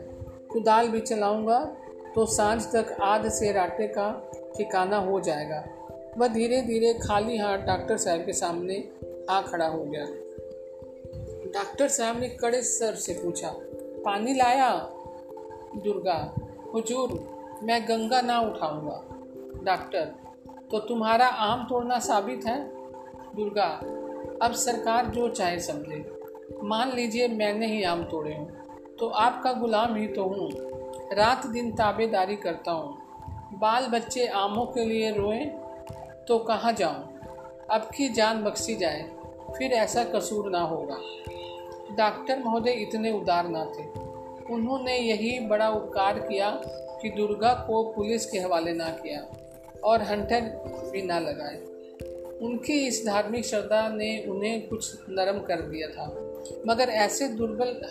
कुदाल 0.52 0.88
भी 0.88 1.00
चलाऊँगा 1.00 1.60
तो 2.16 2.26
साँझ 2.26 2.64
तक 2.66 2.96
आध 3.02 3.30
से 3.30 3.52
राटे 3.52 3.88
का 3.88 4.10
ठिकाना 4.58 4.98
हो 4.98 5.20
जाएगा। 5.20 5.64
वह 6.18 6.28
धीरे 6.28 6.62
धीरे 6.62 6.94
खाली 6.94 7.38
हाथ 7.38 7.58
डॉक्टर 7.58 7.98
साहब 7.98 8.26
के 8.26 8.34
सामने 8.34 8.84
आ 9.30 9.42
खड़ा 9.42 9.68
हो 9.68 9.84
गया। 9.84 10.06
डॉक्टर 11.54 11.88
साहब 11.88 12.20
ने 12.20 12.30
कड़े 12.30 12.62
सर 12.62 12.96
से 12.96 13.14
पूछा, 13.14 13.50
पानी 14.06 14.34
लाया? 14.34 14.70
दुर्गा, 15.76 16.34
हुजूर, 16.74 17.10
मैं 17.64 17.84
गंगा 17.84 18.22
ना 18.22 18.40
उठाऊँगा। 18.40 19.04
डॉक्टर 19.64 20.12
तो 20.74 20.80
तुम्हारा 20.80 21.26
आम 21.26 21.64
तोड़ना 21.64 21.98
साबित 22.00 22.46
है? 22.46 22.58
दुर्गा, 23.36 23.66
अब 24.42 24.54
सरकार 24.56 25.06
जो 25.06 25.28
चाहे 25.30 25.60
समझे। 25.60 25.98
मान 26.64 26.92
लीजिए 26.92 27.28
मैंने 27.28 27.68
ही 27.68 27.84
आम 27.84 28.04
तोड़े 28.04 28.34
हूँ 28.34 28.96
तो 29.00 29.08
आपका 29.08 29.52
गुलाम 29.54 29.96
ही 29.96 30.08
तो 30.08 30.24
हूँ। 30.24 30.50
रात 31.16 31.46
दिन 31.48 31.72
ताबेदारी 31.72 32.36
करता 32.36 32.72
हूँ। 32.72 33.60
बाल 33.60 33.86
बच्चे 33.88 34.26
आमों 34.28 34.66
के 34.66 34.86
लिए 34.86 35.12
रोएँ 35.12 35.46
तो 36.28 36.40
कहाँ 36.40 36.74
जाऊँ? 36.74 37.04
अब 37.72 37.90
की 37.96 38.10
जान 38.10 38.44
बख्शी 38.44 38.76
जाए, 38.76 39.04
फिर 39.58 39.74
ऐसा 39.74 40.04
कसूर 40.06 40.50
ना 40.50 40.62
होगा। 40.64 40.98
डॉक्टर 41.96 42.40
महोदय 42.40 42.82
इतने 42.82 43.12
उदार 43.12 43.50
ना 43.50 43.64
थे। 43.66 43.86
उन्होंने 44.54 44.98
यही 44.98 45.40
बड़ा 45.40 45.70
उपकार 45.70 46.20
किया 46.20 46.50
कि 47.02 47.10
दुर्गा 47.10 47.54
को 47.68 47.84
पुलिस 47.94 48.26
के 48.26 48.40
हवाले 48.40 48.74
ना 48.74 48.90
किया। 48.98 49.26
और 49.84 50.02
हंटर 50.02 50.42
भी 50.92 51.02
ना 51.02 51.20
लगाए। 51.20 51.62
उनकी 52.42 52.88
इस 52.88 53.06
धार्मिक 53.06 53.46
श्रद्धा 53.46 53.88
ने 53.88 54.26
उन्हें 54.26 54.68
कुछ 54.68 54.96
नरम 55.10 55.40
कर 55.40 55.62
दिया 55.62 55.88
था। 55.88 56.34
मगर 56.68 56.90
ऐसे 56.90 57.28
दुर्बल 57.28 57.82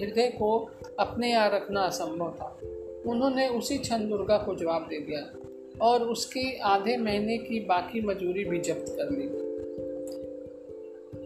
हृदय 0.00 0.26
को 0.26 0.70
अपने 0.98 1.30
यहाँ 1.30 1.50
रखना 1.50 1.80
असंभव 1.80 2.30
था। 2.30 2.58
उन्होंने 3.06 3.48
उसी 3.48 3.78
क्षण 3.78 4.08
दुर्गा 4.08 4.38
को 4.38 4.54
जवाब 4.54 4.82
दे 4.82 4.98
दिया 4.98 5.32
और 5.80 6.02
उसकी 6.02 6.58
आधे 6.58 6.96
महीने 6.96 7.38
की 7.38 7.60
बाकी 7.60 8.00
मजूरी 8.00 8.44
भी 8.44 8.58
जब्त 8.58 8.84
कर 8.88 9.10
ली। 9.10 9.48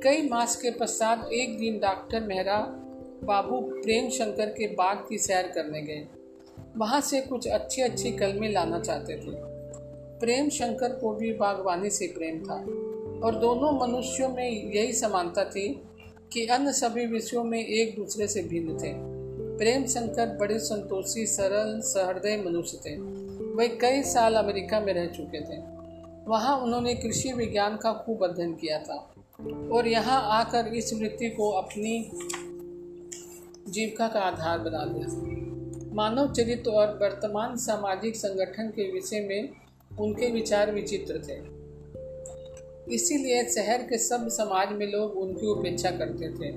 कई 0.00 0.29
मास 0.29 0.57
के 0.57 0.71
पश्चात 0.71 1.31
एक 1.33 1.59
दिन 1.59 1.79
डॉक्टर 1.79 2.21
मेहरा 2.21 2.59
बाबू 3.25 3.61
प्रेम 3.61 4.09
शंकर 4.09 4.47
के 4.47 4.67
बाग 4.67 5.07
की 5.09 5.19
सैर 5.19 5.47
करने 5.47 5.83
गए। 5.83 6.07
वहाँ 6.76 7.00
से 7.00 7.21
कुछ 7.21 7.49
अच्छी 7.49 7.83
अच्छी 7.83 8.12
कलमें 8.12 8.52
लाना 8.52 8.81
चाहते 8.81 9.17
थे। 9.17 9.51
प्रेम 10.23 10.49
शंकर 10.49 10.88
को 10.88 11.14
भी 11.14 11.33
बागवानी 11.33 11.91
से 11.91 12.07
प्रेम 12.07 12.45
था। 12.45 12.55
और 13.26 13.35
दोनों 13.35 13.88
मनुष्यों 13.88 14.29
में 14.29 14.73
यही 14.75 14.93
समानता 14.93 15.45
थी 15.45 15.83
कि 16.33 16.47
अन्य 16.47 16.73
सभी 16.73 17.07
विषयों 17.07 17.45
में 17.45 17.67
एक 17.67 17.97
दूसरे 17.97 18.29
से 18.29 18.43
भिन्न 18.43 18.76
थे। 18.79 18.93
प्रेम 19.59 19.87
शंकर 19.87 20.37
बड़े 20.37 20.59
संतोषी, 20.59 21.26
सरल, 21.26 21.81
सहृदय 21.81 22.43
मनुष्य 22.47 22.79
थे। 22.87 22.97
वे 23.55 23.69
कई 23.69 24.02
साल 24.02 24.35
अमेरिका 24.35 24.81
में 24.81 24.95
रह 24.95 25.07
चुके 25.07 25.41
थे। 25.41 25.61
वहाँ 26.29 26.59
उन्होंने 26.59 26.95
कृषि 26.95 27.33
विज्ञान 27.33 27.76
का 27.76 27.93
खूब 27.93 28.25
अध्ययन 28.25 28.55
किया 28.55 28.79
था। 28.79 29.14
और 29.73 29.88
यहाँ 29.88 30.23
आकर 30.41 30.67
इस 30.67 30.95
वृत्ति 30.95 31.31
को 31.31 31.50
अपनी 31.50 32.11
जीविका 33.69 34.09
का 34.09 34.21
आधार 34.21 34.59
बना 34.59 34.85
दिया 34.85 35.33
मानव 35.95 36.33
चरित्र 36.33 36.71
और 36.71 36.87
वर्तमान 37.02 37.57
सामाजिक 37.57 38.17
संगठन 38.17 38.69
के 38.69 38.93
विषय 38.93 39.21
में 39.21 39.62
उनके 40.01 40.31
विचार 40.31 40.73
विचित्र 40.73 41.23
थे। 41.29 41.41
इसीलिए 42.95 43.43
शहर 43.51 43.83
के 43.83 43.99
सब 43.99 44.29
समाज 44.29 44.73
में 44.73 44.87
लोग 44.87 45.17
उनकी 45.19 45.47
उपेक्षा 45.47 45.91
करते 45.91 46.29
थे 46.29 46.51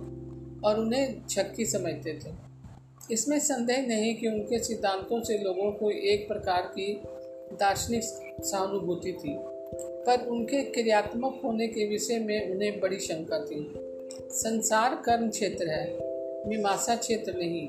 और 0.67 0.79
उन्हें 0.79 1.27
छक्की 1.29 1.65
समझते 1.65 2.13
थे। 2.13 2.33
इसमें 3.13 3.39
संदेह 3.39 3.85
नहीं 3.87 4.15
कि 4.15 4.27
उनके 4.27 4.59
सिद्धांतों 4.59 5.21
से 5.23 5.37
लोगों 5.37 5.71
को 5.71 5.91
एक 5.91 6.27
प्रकार 6.27 6.61
की 6.61 6.93
दार्शनिक 7.53 8.03
सहानुभूति 8.03 9.11
थी, 9.13 9.35
पर 10.05 10.25
उनके 10.27 10.63
क्रियात्मक 10.63 11.39
होने 11.43 11.67
के 11.67 11.87
विषय 11.87 12.19
में 12.19 12.51
उन्हें 12.51 12.79
बड़ी 12.79 12.99
शंका 12.99 13.39
थी। 13.39 13.73
संसार 14.31 14.95
कर्म 14.95 15.29
क्षेत्र 15.29 15.67
है, 15.67 15.85
मीमांसा 16.47 16.95
क्षेत्र 16.95 17.33
नहीं, 17.33 17.67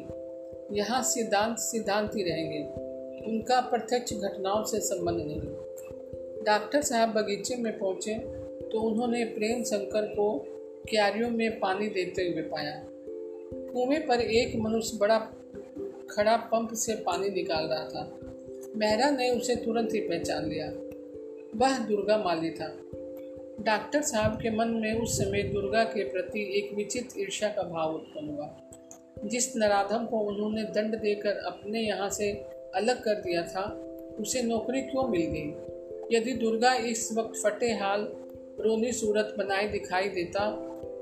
यहाँ 0.72 1.02
सिद्धांत 1.02 1.58
सिद्धांत 1.58 2.16
ही 2.16 2.22
रहेंगे। 2.22 2.85
उनका 3.26 3.60
प्रत्यक्ष 3.60 4.12
घटनाओं 4.12 4.64
से 4.64 4.80
संबंध 4.80 5.16
नहीं। 5.16 5.40
डॉक्टर 6.44 6.82
साहब 6.82 7.12
बगीचे 7.12 7.56
में 7.56 7.78
पहुँचे 7.78 8.14
तो 8.62 8.80
उन्होंने 8.80 9.24
प्रेम 9.24 9.62
शंकर 9.62 10.06
को 10.06 10.32
क्यारियों 10.88 11.30
में 11.30 11.58
पानी 11.58 11.88
देते 11.88 12.22
हुए 12.22 12.42
पाया। 12.42 12.72
कुएँ 13.72 13.98
पर 14.00 14.20
एक 14.20 14.56
मनुष्य 14.56 14.98
बड़ा 14.98 15.18
खड़ा 16.10 16.36
पंप 16.36 16.72
से 16.74 16.94
पानी 16.96 17.28
निकाल 17.28 17.64
रहा 17.64 17.88
था। 17.88 18.18
मेहरा 18.76 19.10
ने 19.10 19.30
उसे 19.30 19.56
तुरंत 19.56 19.94
ही 19.94 20.00
पहचान 20.00 20.48
लिया। 20.48 20.66
वह 21.56 21.78
दुर्गा 21.78 22.16
माली 22.18 22.50
था। 22.50 22.68
डॉक्टर 23.60 24.02
साहब 24.02 24.32
के 24.32 24.50
मन 24.50 24.68
में 24.68 25.00
उस 25.00 25.16
समय 25.18 25.42
दुर्गा 25.42 25.84
के 25.84 26.04
प्रति 26.04 26.40
एक 26.58 26.74
विचित्र 26.74 27.20
ईर्ष्या 27.20 27.48
का 27.48 27.62
भाव 27.62 27.94
उत्पन्न 27.94 28.28
हुआ, 28.28 28.48
जिस 29.24 29.56
नराधम 29.56 30.06
को 30.06 30.18
उन्होंने 30.18 30.62
दंड 30.62 30.94
देकर 30.94 31.36
अपने 31.46 31.80
यहाँ 31.80 32.08
से 32.10 32.32
अलग 32.76 33.02
कर 33.02 33.20
दिया 33.20 33.42
था, 33.42 33.64
उसे 34.20 34.42
नौकरी 34.42 34.80
क्यों 34.82 35.08
मिल 35.08 35.26
गई? 35.26 36.16
यदि 36.16 36.32
दुर्गा 36.32 36.72
इस 36.84 37.08
वक्त 37.12 37.40
फटे 37.42 37.72
हाल 37.72 38.08
रोनी 38.60 38.92
सूरत 38.92 39.34
बनाए 39.38 39.68
दिखाई 39.68 40.08
देता 40.08 40.50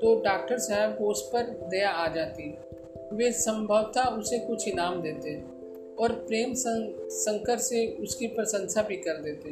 तो 0.01 0.15
डॉक्टर 0.21 0.57
साहब 0.57 0.97
को 0.97 1.07
उस 1.07 1.21
पर 1.33 1.43
दया 1.69 1.89
आ 1.89 2.07
जाती। 2.13 2.49
वे 3.13 3.31
संभवतः 3.31 4.05
उसे 4.11 4.39
कुछ 4.39 4.67
इनाम 4.67 5.01
देते 5.01 5.35
और 5.95 6.11
प्रेम 6.27 6.53
शंकर 6.53 7.57
से 7.57 7.85
उसकी 7.99 8.27
प्रशंसा 8.27 8.81
भी 8.81 8.95
कर 8.97 9.21
देते। 9.21 9.49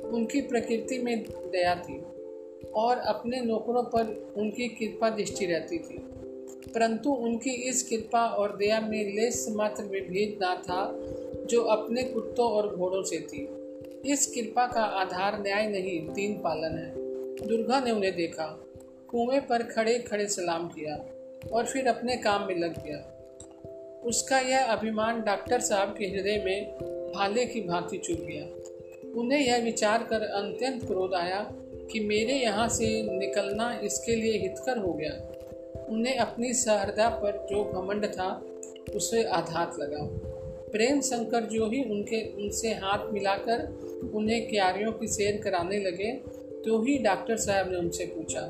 उनकी 0.00 0.40
प्रकृति 0.40 0.98
में 0.98 1.24
दया 1.52 1.74
थी 1.74 1.98
और 2.76 2.98
अपने 3.06 3.40
नौकरों 3.40 3.82
पर 3.84 4.34
उनकी 4.36 4.68
कृपा 4.68 5.10
दृष्टि 5.10 5.46
रहती 5.46 5.78
थी। 5.78 5.98
परंतु 6.74 7.10
उनकी 7.10 7.50
इस 7.50 7.82
कृपा 7.82 8.26
और 8.26 8.56
दया 8.56 8.80
में 8.80 9.14
लेस 9.14 9.46
मात्र 9.50 9.82
विभेद 9.82 10.38
ना 10.42 10.54
था, 10.54 11.00
जो 11.46 11.62
अपने 11.62 12.02
कुत्तों 12.02 12.50
और 12.50 12.76
घोड़ों 12.76 13.02
से 13.02 13.20
थी। 13.20 13.48
इस 14.12 14.26
कृपा 14.26 14.66
का 14.66 14.82
आधार 14.82 15.42
न्याय 15.42 15.68
नहीं, 15.68 16.08
दीन 16.08 16.34
पालन 16.34 16.78
है। 16.78 17.06
दुर्गा 17.48 17.80
ने 17.80 17.90
उन्हें 17.90 18.16
देखा। 18.16 18.64
कुएँ 19.08 19.40
पर 19.40 19.62
खड़े 19.62 19.98
खड़े 19.98 20.26
सलाम 20.26 20.68
किया 20.68 21.06
और 21.52 21.66
फिर 21.66 21.86
अपने 21.86 22.16
काम 22.16 22.46
में 22.46 22.58
लग 22.58 22.84
गया। 22.84 23.12
उसका 24.04 24.38
यह 24.38 24.64
अभिमान 24.64 25.22
डॉक्टर 25.22 25.60
साहब 25.60 25.96
के 25.98 26.06
हृदय 26.06 26.42
में 26.44 26.74
भाले 27.14 27.46
की 27.46 27.60
भांति 27.60 27.98
चुप 27.98 28.16
गया। 28.16 28.44
उन्हें 29.20 29.40
यह 29.40 29.64
विचार 29.64 30.02
कर 30.02 30.20
अत्यंत 30.20 30.86
क्रोध 30.86 31.14
आया 31.14 31.52
कि 31.92 32.00
मेरे 32.00 32.32
यहाँ 32.32 32.68
से 32.68 33.18
निकलना 33.18 33.80
इसके 33.84 34.16
लिए 34.16 34.38
हितकर 34.38 34.78
हो 34.78 34.92
गया। 34.92 35.35
उन्हें 35.88 36.16
अपनी 36.18 36.52
सहरदा 36.54 37.08
पर 37.22 37.46
जो 37.50 37.64
घमंड 37.72 38.06
था, 38.08 38.28
उसे 38.94 39.22
आघात 39.24 39.78
लगा। 39.80 40.02
प्रेम 40.72 41.00
शंकर 41.00 41.44
जो 41.46 41.66
ही 41.70 41.82
उनके, 41.84 42.22
उनसे 42.34 42.68
हाथ 42.74 43.12
मिलाकर 43.12 44.10
उन्हें 44.14 44.48
क्यारियों 44.48 44.92
की 44.92 45.06
सैर 45.08 45.40
कराने 45.42 45.78
लगे 45.80 46.12
तो 46.64 46.80
ही 46.82 46.96
डॉक्टर 46.98 47.36
साहब 47.36 47.70
ने 47.70 47.76
उनसे 47.76 48.06
पूछा, 48.06 48.40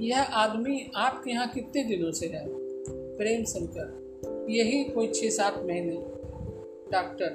यह 0.00 0.34
आदमी 0.36 0.90
आपके 0.96 1.30
यहाँ 1.30 1.48
कितने 1.48 1.84
दिनों 1.84 2.10
से 2.12 2.26
है? 2.26 2.44
प्रेम 2.48 3.44
शंकर, 3.44 4.46
यही 4.50 4.82
कोई 4.84 5.08
छः 5.10 5.30
सात 5.30 5.62
महीने। 5.64 5.96
डॉक्टर, 6.92 7.28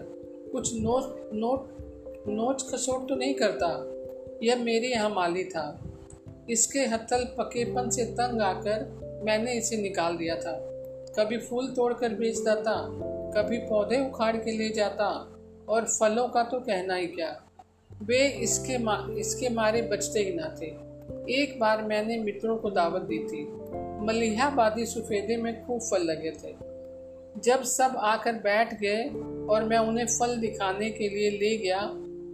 कुछ 0.51 0.73
नोट 0.75 1.29
नोट 1.33 2.25
नोच 2.29 2.63
खसोट 2.63 3.07
तो 3.09 3.15
नहीं 3.15 3.33
करता? 3.33 3.67
यह 4.43 4.63
मेरे 4.63 4.87
यहाँ 4.87 5.09
माली 5.09 5.43
था। 5.45 5.65
इसके 6.49 6.79
हथल 6.79 7.23
पकेपन 7.37 7.89
से 7.89 8.05
तंग 8.05 8.41
आकर 8.41 9.21
मैंने 9.25 9.53
इसे 9.53 9.77
निकाल 9.77 10.17
दिया 10.17 10.35
था। 10.35 10.51
कभी 11.19 11.37
फूल 11.37 11.67
तोड़कर 11.67 12.13
बेच 12.13 12.37
देता 12.37 12.75
कभी 13.37 13.57
पौधे 13.57 14.07
उखाड़ 14.07 14.35
के 14.37 14.51
ले 14.51 14.69
जाता 14.69 15.07
और 15.69 15.85
फलों 15.85 16.27
का 16.27 16.43
तो 16.43 16.59
कहना 16.59 16.95
ही 16.95 17.07
क्या। 17.07 17.43
वे 18.03 18.27
इसके 18.27 18.77
मा, 18.77 19.07
इसके 19.17 19.49
मारे 19.49 19.81
बचते 19.81 20.19
ही 20.19 20.33
ना 20.33 20.55
थे। 20.61 20.65
एक 21.33 21.59
बार 21.59 21.83
मैंने 21.83 22.17
मित्रों 22.17 22.57
को 22.57 22.69
दावत 22.69 23.01
दी 23.01 23.19
थी। 23.19 23.43
मलिहाबादी 24.05 24.85
सफ़ेदे 24.85 25.37
में 25.37 25.65
खूब 25.65 25.79
फल 25.81 26.03
लगे 26.03 26.31
थे। 26.31 26.55
जब 27.41 27.63
सब 27.63 27.95
आकर 27.97 28.33
बैठ 28.33 28.73
गए 28.81 29.03
और 29.49 29.63
मैं 29.63 29.77
उन्हें 29.77 30.05
फल 30.05 30.35
दिखाने 30.35 30.89
के 30.89 31.09
लिए 31.09 31.29
ले 31.29 31.57
गया 31.57 31.81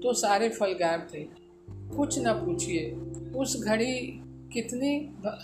तो 0.03 0.13
सारे 0.13 0.50
फल 0.50 0.74
गायब 0.74 1.08
थे। 1.13 1.42
कुछ 1.95 2.19
न 2.19 2.33
पूछिए। 2.35 2.91
उस 3.35 3.63
घड़ी 3.63 3.95
कितनी 4.53 4.95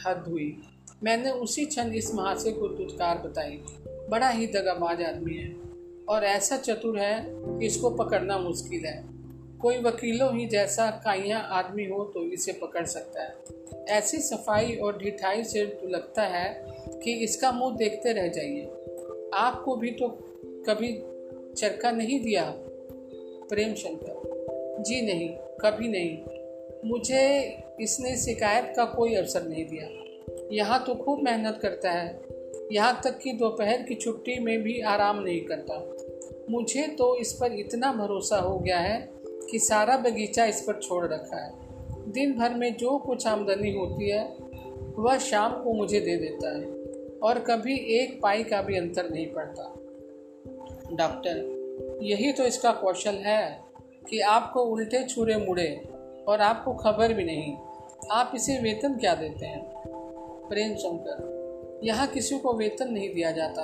हद 0.05 0.23
हुई? 0.27 0.55
मैंने 1.03 1.31
उसी 1.31 1.65
क्षण 1.65 1.93
इस 1.93 2.13
महाशय 2.15 2.51
को 2.51 2.67
दुत्कार 2.67 3.17
बताई। 3.17 3.59
बड़ा 4.09 4.29
ही 4.29 4.47
दगाबाज 4.47 5.01
आदमी 5.01 5.35
है 5.35 5.53
और 6.09 6.23
ऐसा 6.23 6.57
चतुर 6.57 6.99
है 6.99 7.25
कि 7.27 7.65
इसको 7.65 7.89
पकड़ना 7.89 8.37
मुश्किल 8.37 8.85
है। 8.85 9.03
कोई 9.61 9.77
वकीलों 9.77 10.37
ही 10.37 10.45
जैसा 10.45 10.89
काइया 11.05 11.37
आदमी 11.37 11.85
हो 11.85 12.03
तो 12.03 12.23
इसे 12.23 12.51
पकड़ 12.53 12.85
सकता 12.85 13.23
है। 13.23 13.35
ऐसी 13.89 14.17
सफ़ाई 14.17 14.75
और 14.75 14.97
ढिठाई 14.97 15.43
से 15.43 15.65
तो 15.65 15.87
लगता 15.87 16.23
है 16.23 16.65
कि 17.03 17.13
इसका 17.13 17.51
मुँह 17.51 17.75
देखते 17.75 18.13
रह 18.13 18.27
जाइए। 18.27 18.65
आपको 19.33 19.75
भी 19.75 19.91
तो 19.91 20.07
कभी 20.69 20.93
चरका 21.53 21.91
नहीं 21.91 22.19
दिया? 22.19 22.53
प्रेम 23.49 23.73
शंकर 23.73 24.83
जी 24.83 25.01
नहीं, 25.01 25.29
कभी 25.61 25.87
नहीं। 25.87 26.38
मुझे 26.85 27.23
इसने 27.81 28.17
शिकायत 28.17 28.73
का 28.75 28.85
कोई 28.85 29.15
अवसर 29.15 29.47
नहीं 29.47 29.65
दिया। 29.65 29.87
यहाँ 30.51 30.83
तो 30.87 30.95
खूब 30.95 31.21
मेहनत 31.23 31.59
करता 31.61 31.91
है। 31.91 32.21
यहाँ 32.71 33.01
तक 33.03 33.19
कि 33.19 33.31
दोपहर 33.31 33.81
की 33.81 33.95
छुट्टी 33.95 34.39
में 34.39 34.61
भी 34.61 34.79
आराम 34.81 35.19
नहीं 35.19 35.41
करता। 35.41 35.95
मुझे 36.49 36.87
तो 36.87 37.15
इस 37.15 37.33
पर 37.33 37.51
इतना 37.51 37.91
भरोसा 37.93 38.37
हो 38.37 38.59
गया 38.59 38.79
है 38.79 39.09
कि 39.51 39.59
सारा 39.59 39.97
बगीचा 39.97 40.45
इस 40.45 40.61
पर 40.61 40.79
छोड़ 40.79 41.05
रखा 41.05 41.45
है। 41.45 42.11
दिन 42.11 42.33
भर 42.33 42.53
में 42.53 42.77
जो 42.77 42.97
कुछ 42.97 43.27
आमदनी 43.27 43.71
होती 43.71 44.09
है, 44.09 44.23
वह 44.97 45.17
शाम 45.17 45.63
को 45.63 45.73
मुझे 45.73 45.99
दे 45.99 46.15
देता 46.17 46.57
है 46.57 46.65
और 47.19 47.39
कभी 47.39 47.75
एक 47.75 48.21
पाई 48.21 48.43
का 48.43 48.61
भी 48.61 48.77
अंतर 48.77 49.09
नहीं 49.09 49.27
पड़ता। 49.27 49.63
डॉक्टर, 50.95 51.59
यही 52.01 52.31
तो 52.31 52.43
इसका 52.43 52.71
कौशल 52.71 53.15
है 53.15 53.63
कि 54.09 54.19
आपको 54.19 54.63
उल्टे 54.63 55.03
छुरे 55.03 55.37
मुड़े 55.37 55.98
और 56.29 56.41
आपको 56.41 56.73
खबर 56.73 57.13
भी 57.13 57.23
नहीं। 57.23 57.53
आप 58.11 58.31
इसे 58.35 58.57
वेतन 58.59 58.97
क्या 58.97 59.13
देते 59.15 59.45
हैं? 59.45 59.61
प्रेम 60.49 60.75
शंकर, 60.75 61.79
यहाँ 61.83 62.07
किसी 62.07 62.37
को 62.39 62.53
वेतन 62.53 62.91
नहीं 62.91 63.13
दिया 63.13 63.31
जाता। 63.31 63.63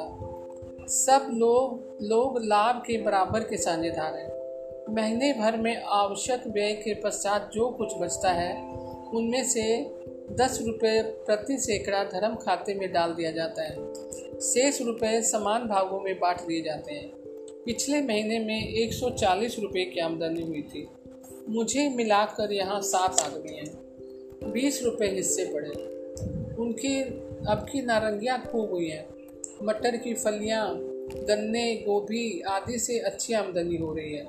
सब 0.88 1.28
लोग 1.32 1.98
लोग 2.02 2.40
लाभ 2.44 2.84
के 2.88 2.98
बराबर 3.02 3.40
के 3.40 3.58
साझेदार 3.58 4.16
हैं। 4.16 4.94
महीने 4.96 5.32
भर 5.34 5.58
में 5.58 5.84
आवश्यक 5.84 6.44
व्यय 6.48 6.74
के 6.74 6.94
पश्चात 6.94 7.50
जो 7.54 7.70
कुछ 7.70 7.94
बचता 8.00 8.32
है, 8.32 8.54
उनमें 9.14 9.44
से 9.44 9.64
दस 10.32 10.60
रुपये 10.66 11.02
प्रति 11.02 11.58
सैकड़ा 11.58 12.04
धर्म 12.04 12.36
खाते 12.36 12.74
में 12.74 12.92
डाल 12.94 13.14
दिया 13.14 13.32
जाता 13.32 13.64
है। 13.64 13.94
शेष 14.42 14.82
रुपये 14.82 15.22
समान 15.22 15.68
भागों 15.68 16.00
में 16.00 16.20
बांट 16.20 16.42
दिए 16.42 16.62
जाते 16.62 16.94
हैं। 16.94 17.10
पिछले 17.66 18.02
महीने 18.02 18.40
में 18.40 18.70
140 18.70 19.60
रुपए 19.60 19.86
की 19.86 20.00
आमदनी 20.00 20.42
हुई 20.42 20.62
थी। 20.62 20.88
मुझे 21.50 21.90
मिलाकर 21.90 22.52
यहाँ 22.52 22.82
सात 22.82 23.20
आदमी 23.22 23.54
हैं। 23.54 24.52
बीस 24.52 24.84
रुपए 24.84 25.06
हिस्से 25.06 25.46
पड़े। 25.46 25.70
उनकी, 26.56 27.02
अब 27.48 27.66
की 27.72 27.82
नारंगियाँ 27.82 28.42
खूब 28.52 28.70
हुई 28.70 28.90
हैं। 28.90 29.08
मटर 29.64 29.98
की 29.98 30.14
फलियाँ, 30.14 30.76
गन्ने, 31.24 31.76
गोभी 31.76 32.42
आदि 32.42 32.80
से 32.80 33.00
अच्छी 33.00 33.34
आमदनी 33.34 33.76
हो 33.76 33.94
रही 33.94 34.14
है। 34.14 34.28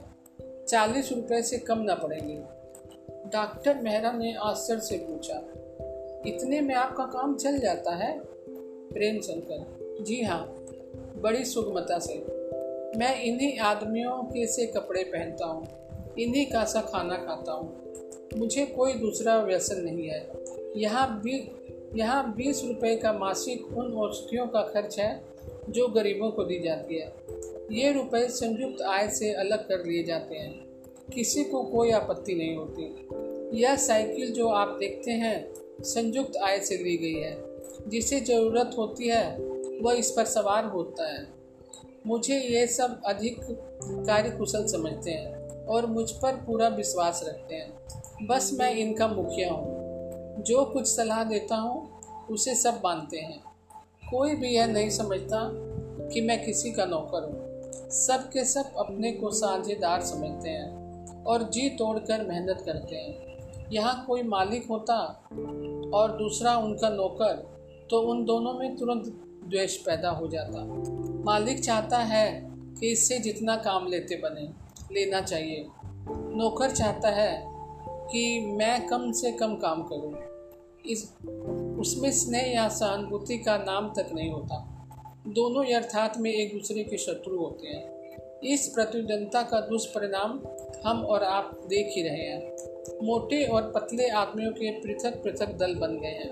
चालीस 0.68 1.12
रुपए 1.12 1.42
से 1.42 1.58
कम 1.58 1.78
ना 1.78 1.94
पड़ेंगे। 1.94 2.36
डॉक्टर 3.32 3.74
मेहरा 3.74 4.12
ने 4.12 4.34
आश्चर्य 4.34 4.80
से 4.80 4.98
पूछा, 4.98 5.42
इतने 6.26 6.60
में 6.60 6.74
आपका 6.74 7.04
काम 7.04 7.36
चल 7.36 7.58
जाता 7.58 7.94
है? 7.94 8.20
प्रेम 8.92 9.20
शंकर 9.20 10.04
जी 10.04 10.22
हाँ 10.22 10.56
बड़ी 11.16 11.44
सुगमता 11.44 11.98
से। 11.98 12.18
मैं 12.98 13.20
इन्हीं 13.20 13.58
आदमियों 13.58 14.22
के 14.22 14.46
से 14.46 14.66
कपड़े 14.66 15.04
पहनता 15.04 15.46
हूँ। 15.46 15.85
इन्हीं 16.18 16.46
का 16.46 16.64
सा 16.64 16.80
खाना 16.80 17.16
खाता 17.16 17.52
हूँ। 17.52 17.92
मुझे 18.36 18.66
कोई 18.66 18.92
दूसरा 18.92 19.38
व्यसन 19.38 19.80
नहीं 19.80 20.08
है 20.08 20.30
यहाँ 20.76 21.20
भी, 21.20 21.50
यहाँ 21.96 22.34
बीस 22.34 22.64
रुपए 22.64 22.96
का 22.96 23.12
मासिक 23.12 23.66
उन 23.66 23.94
औषधियों 23.94 24.46
का 24.46 24.62
खर्च 24.62 24.98
है, 24.98 25.24
जो 25.68 25.88
गरीबों 25.88 26.30
को 26.30 26.44
दी 26.44 26.58
जाती 26.58 26.98
है। 26.98 27.14
ये 27.72 27.92
रुपए 27.92 28.28
संयुक्त 28.28 28.82
आय 28.82 29.08
से 29.08 29.32
अलग 29.32 29.58
कर 29.58 29.84
लिए 29.84 30.02
जाते 30.02 30.34
हैं। 30.36 30.66
किसी 31.14 31.44
को 31.44 31.62
कोई 31.62 31.90
आपत्ति 31.90 32.34
नहीं 32.34 32.56
होती। 32.56 33.08
यह 33.62 33.76
साइकिल 33.76 34.32
जो 34.32 34.48
आप 34.48 34.76
देखते 34.80 35.10
हैं, 35.10 35.54
संयुक्त 35.80 36.36
आय 36.36 36.60
से 36.60 36.76
ली 36.76 36.96
गई 36.96 37.14
है। 37.14 37.44
जिसे 37.88 38.20
ज़रूरत 38.20 38.70
होती 38.78 39.08
है, 39.08 39.38
वह 39.82 39.92
इस 39.92 40.10
पर 40.10 40.24
सवार 40.24 40.64
होता 40.64 41.12
है। 41.12 41.28
मुझे 42.06 42.38
ये 42.38 42.66
सब 42.66 43.00
अधिक 43.06 43.36
कार्यकुशल 43.84 44.66
समझते 44.66 45.10
हैं। 45.10 45.35
और 45.68 45.86
मुझ 45.86 46.10
पर 46.10 46.32
पूरा 46.32 46.68
विश्वास 46.68 47.24
रखते 47.28 47.54
हैं। 47.54 48.26
बस 48.26 48.50
मैं 48.58 48.74
इनका 48.74 49.08
मुखिया 49.08 49.52
हूँ। 49.52 49.74
जो 50.42 50.64
कुछ 50.64 50.86
सलाह 50.86 51.24
देता 51.24 51.56
हूँ, 51.56 52.00
उसे 52.30 52.54
सब 52.54 52.80
मानते 52.84 53.18
हैं। 53.18 53.42
कोई 54.10 54.34
भी 54.34 54.48
यह 54.48 54.66
नहीं 54.66 54.90
समझता 54.90 55.50
कि 56.08 56.20
मैं 56.20 56.44
किसी 56.44 56.72
का 56.72 56.84
नौकर 56.84 57.24
हूँ। 57.24 57.90
सब 57.90 58.28
के 58.28 58.44
सब 58.44 58.72
अपने 58.78 59.12
को 59.12 59.30
साझेदार 59.30 60.00
समझते 60.00 60.48
हैं 60.48 61.24
और 61.24 61.42
जी 61.42 61.68
तोड़कर 61.68 62.26
मेहनत 62.26 62.62
करते 62.66 62.96
हैं। 62.96 63.26
यहाँ 63.72 64.04
कोई 64.06 64.22
मालिक 64.22 64.66
होता 64.70 64.94
और 65.94 66.16
दूसरा 66.18 66.56
उनका 66.56 66.88
नौकर 66.88 67.34
तो 67.90 68.00
उन 68.00 68.24
दोनों 68.24 68.52
में 68.52 68.76
तुरंत 68.76 69.04
द्वेष 69.48 69.76
पैदा 69.76 70.10
हो 70.10 70.28
जाता। 70.28 70.64
मालिक 71.24 71.64
चाहता 71.64 71.98
है 71.98 72.50
कि 72.80 72.90
इससे 72.92 73.18
जितना 73.18 73.56
काम 73.56 73.86
लेते 73.86 74.16
बने। 74.16 74.65
लेना 74.96 75.20
चाहिए। 75.20 75.66
नौकर 76.36 76.70
चाहता 76.70 77.08
है 77.10 77.44
कि 78.12 78.40
मैं 78.40 78.86
कम 78.86 79.12
से 79.12 79.32
कम 79.32 79.54
काम 79.54 79.82
करूँ। 79.82 80.14
इस, 80.86 81.12
उसमें 81.78 82.10
स्नेह 82.10 82.52
या 82.54 82.68
सहानुभूति 82.68 83.38
का 83.38 83.58
नाम 83.58 83.88
तक 83.88 84.12
नहीं 84.14 84.30
होता। 84.30 84.72
दोनों 85.28 85.64
यथार्थ 85.66 86.18
में 86.18 86.30
एक 86.30 86.52
दूसरे 86.52 86.84
के 86.84 86.96
शत्रु 86.98 87.38
होते 87.38 87.68
हैं। 87.68 87.96
इस 88.44 88.68
प्रतिद्वंदता 88.74 89.42
का 89.42 89.60
दुष्परिणाम 89.60 90.40
हम 90.86 91.04
और 91.04 91.22
आप 91.22 91.60
देख 91.66 91.86
ही 91.96 92.02
रहे 92.02 92.26
हैं। 92.28 92.56
मोटे 93.02 93.44
और 93.44 93.62
पतले 93.62 94.08
आदमियों 94.08 94.52
के 94.52 94.70
पृथक 94.80 95.22
पृथक 95.22 95.52
दल 95.52 95.74
बन 95.74 95.98
गए 96.00 96.08
हैं 96.08 96.30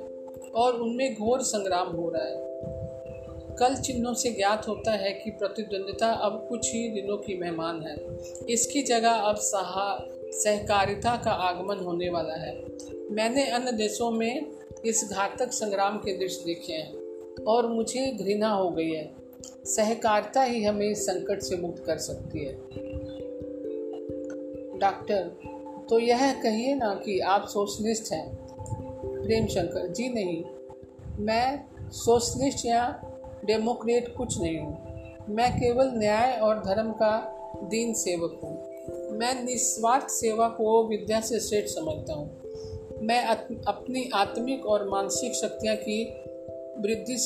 और 0.51 0.75
उनमें 0.75 1.15
घोर 1.15 1.41
संग्राम 1.41 1.89
हो 1.89 2.11
रहा 2.11 2.25
है। 2.25 2.37
कल 3.59 3.75
चिन्हों 3.75 4.15
से 4.15 4.31
ज्ञात 4.31 4.69
होता 4.69 4.93
है 4.93 5.13
कि 5.13 5.31
प्रतिद्वंदिता 5.31 6.13
अब 6.13 6.47
कुछ 6.49 6.73
ही 6.73 6.89
दिनों 6.89 7.17
की 7.17 7.39
मेहमान 7.39 7.83
है। 7.83 7.97
इसकी 8.51 8.83
जगह 8.83 9.11
अब 9.11 9.37
सहा, 9.37 10.09
सहकारिता 10.31 11.23
का 11.25 11.31
आगमन 11.31 11.77
होने 11.77 12.09
वाला 12.09 12.35
है। 12.35 12.63
मैंने 13.11 13.51
अन्य 13.51 13.73
देशों 13.73 14.11
में 14.11 14.47
इस 14.85 15.11
घातक 15.13 15.53
संग्राम 15.53 15.97
के 15.97 16.19
दृश्य 16.19 16.43
देखे 16.47 16.73
हैं 16.73 16.95
और 17.45 17.67
मुझे 17.67 18.07
घृणा 18.07 18.49
हो 18.49 18.71
गई 18.71 18.91
है। 18.91 19.15
सहकारिता 19.65 20.43
ही 20.43 20.65
हमें 20.65 20.91
इस 20.91 21.07
संकट 21.07 21.43
से 21.43 21.57
मुक्त 21.57 21.85
कर 21.87 21.99
सकती 21.99 22.45
है। 22.45 22.53
डॉक्टर 24.79 25.31
तो 25.91 25.99
यह 25.99 26.43
कहिए 26.43 26.75
ना 26.75 26.95
कि 26.95 27.21
आप 27.21 27.49
सोशलिस्ट 27.49 28.13
हैं। 28.13 28.39
प्रेम 29.25 29.47
शंकर 29.47 29.89
जी 29.89 30.09
नहीं। 30.09 30.45
मैं 31.19 31.65
सोशलिस्ट 31.91 32.67
या 32.67 33.04
डेमोक्रेट 33.45 34.17
कुछ 34.17 34.41
नहीं 34.41 34.59
हूँ। 34.59 34.79
मैं 35.29 35.57
केवल 35.57 35.93
न्याय 35.95 36.39
और 36.39 36.59
धर्म 36.59 36.93
का 36.93 37.41
दीन 37.63 37.95
सेवक 37.95 38.41
हूँ। 38.45 38.75
मैं 39.19 39.45
निस्वार्थ 39.45 40.09
सेवा 40.09 40.49
को 40.49 40.87
विद्या 40.89 41.21
से 41.21 41.41
श्रेष्ठ 41.41 41.79
समझता 41.79 42.13
हूँ। 42.13 42.41
मैं 43.03 43.25
अपनी 43.67 44.11
आत्मिक 44.15 44.67
और 44.67 44.89
मानसिक 44.89 45.35
शक्तियाँ 45.35 45.77
की 45.77 46.05
वृद्धि 46.79 47.17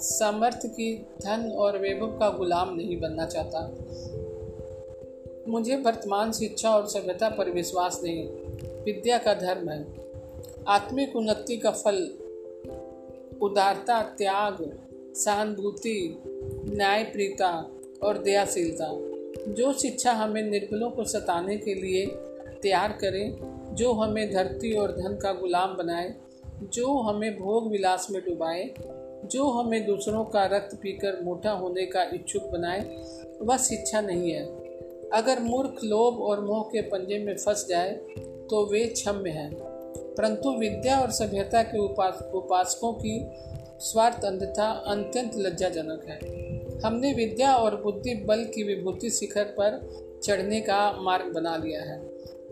सामर्थ्य 0.00 0.68
की 0.68 1.06
धन 1.22 1.52
और 1.56 1.78
वैभव 1.78 2.06
का 2.06 2.30
गुलाम 2.30 2.74
नहीं 2.74 3.00
बनना 3.00 3.26
चाहता। 3.26 3.78
मुझे 5.48 5.76
वर्तमान 5.76 6.32
शिक्षा 6.32 6.70
और 6.70 6.86
सभ्यता 6.86 7.28
पर 7.28 7.50
विश्वास 7.50 8.00
नहीं। 8.04 8.28
विद्या 8.84 9.18
का 9.18 9.34
धर्म 9.34 9.68
है। 9.68 9.86
आत्मिक 10.68 11.16
उन्नति 11.16 11.56
का 11.56 11.70
फल, 11.70 12.14
उदारता, 13.42 14.02
त्याग 14.02 14.81
सहानुभूति, 15.14 16.22
न्यायप्रियता 16.66 17.70
और 18.02 18.18
दयाशीलता, 18.18 18.88
जो 19.52 19.72
शिक्षा 19.72 20.12
हमें 20.12 20.42
निर्बलों 20.42 20.90
को 20.90 21.04
सताने 21.04 21.56
के 21.56 21.74
लिए 21.74 22.06
तैयार 22.62 22.98
करे, 23.00 23.36
जो 23.74 23.92
हमें 23.92 24.32
धरती 24.32 24.72
और 24.72 24.92
धन 24.92 25.18
का 25.22 25.32
गुलाम 25.32 25.76
बनाए, 25.76 26.14
जो 26.62 26.98
हमें 26.98 27.38
भोग 27.38 27.70
विलास 27.70 28.08
में 28.10 28.22
डुबाए, 28.22 28.74
जो 29.24 29.44
हमें 29.44 29.86
दूसरों 29.86 30.24
का 30.24 30.46
रक्त 30.46 30.76
पीकर 30.82 31.20
मोटा 31.22 31.50
होने 31.50 31.86
का 31.86 32.02
इच्छुक 32.02 32.42
बनाए, 32.42 33.02
वह 33.42 33.56
शिक्षा 33.56 34.00
नहीं 34.00 34.30
है। 34.30 34.46
अगर 35.10 35.40
मूर्ख 35.40 35.84
लोभ 35.84 36.18
और 36.18 36.40
मोह 36.40 36.62
के 36.62 36.82
पंजे 36.82 37.18
में 37.18 37.36
फंस 37.36 37.66
जाए 37.68 37.90
तो 38.18 38.72
वे 38.72 38.86
क्षम्य 38.86 39.30
हैं। 39.30 39.54
परंतु 40.18 40.50
विद्या 40.50 41.00
और 41.00 41.10
सभ्यता 41.10 41.62
के 41.62 41.78
उपास 41.78 42.30
उपासकों 42.34 42.92
की 42.92 43.24
स्वार्थ 43.82 44.24
अंधता 44.24 44.70
अत्यंत 44.86 45.32
लज्जाजनक 45.36 46.04
है। 46.08 46.18
हमने 46.80 47.12
विद्या 47.12 47.54
और 47.54 47.82
बुद्धि 47.82 48.14
बल 48.14 48.44
की 48.44 48.62
विभूति 48.62 49.10
शिखर 49.10 49.44
पर 49.44 49.80
चढ़ने 50.24 50.60
का 50.60 50.92
मार्ग 50.92 51.32
बना 51.34 51.56
लिया 51.56 51.82
है। 51.82 51.98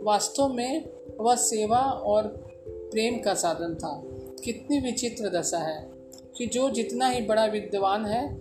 वास्तव 0.03 0.49
में 0.49 0.89
वह 1.21 1.35
सेवा 1.35 1.79
और 1.79 2.27
प्रेम 2.67 3.19
का 3.19 3.35
साधन 3.35 3.75
था। 3.75 4.03
कितनी 4.45 4.81
विचित्र 4.81 5.29
दशा 5.29 5.59
है 5.59 5.91
कि 6.37 6.47
जो 6.47 6.71
जितना 6.71 7.09
ही 7.09 7.21
बड़ा 7.21 7.45
विद्वान 7.45 8.07
है, 8.07 8.37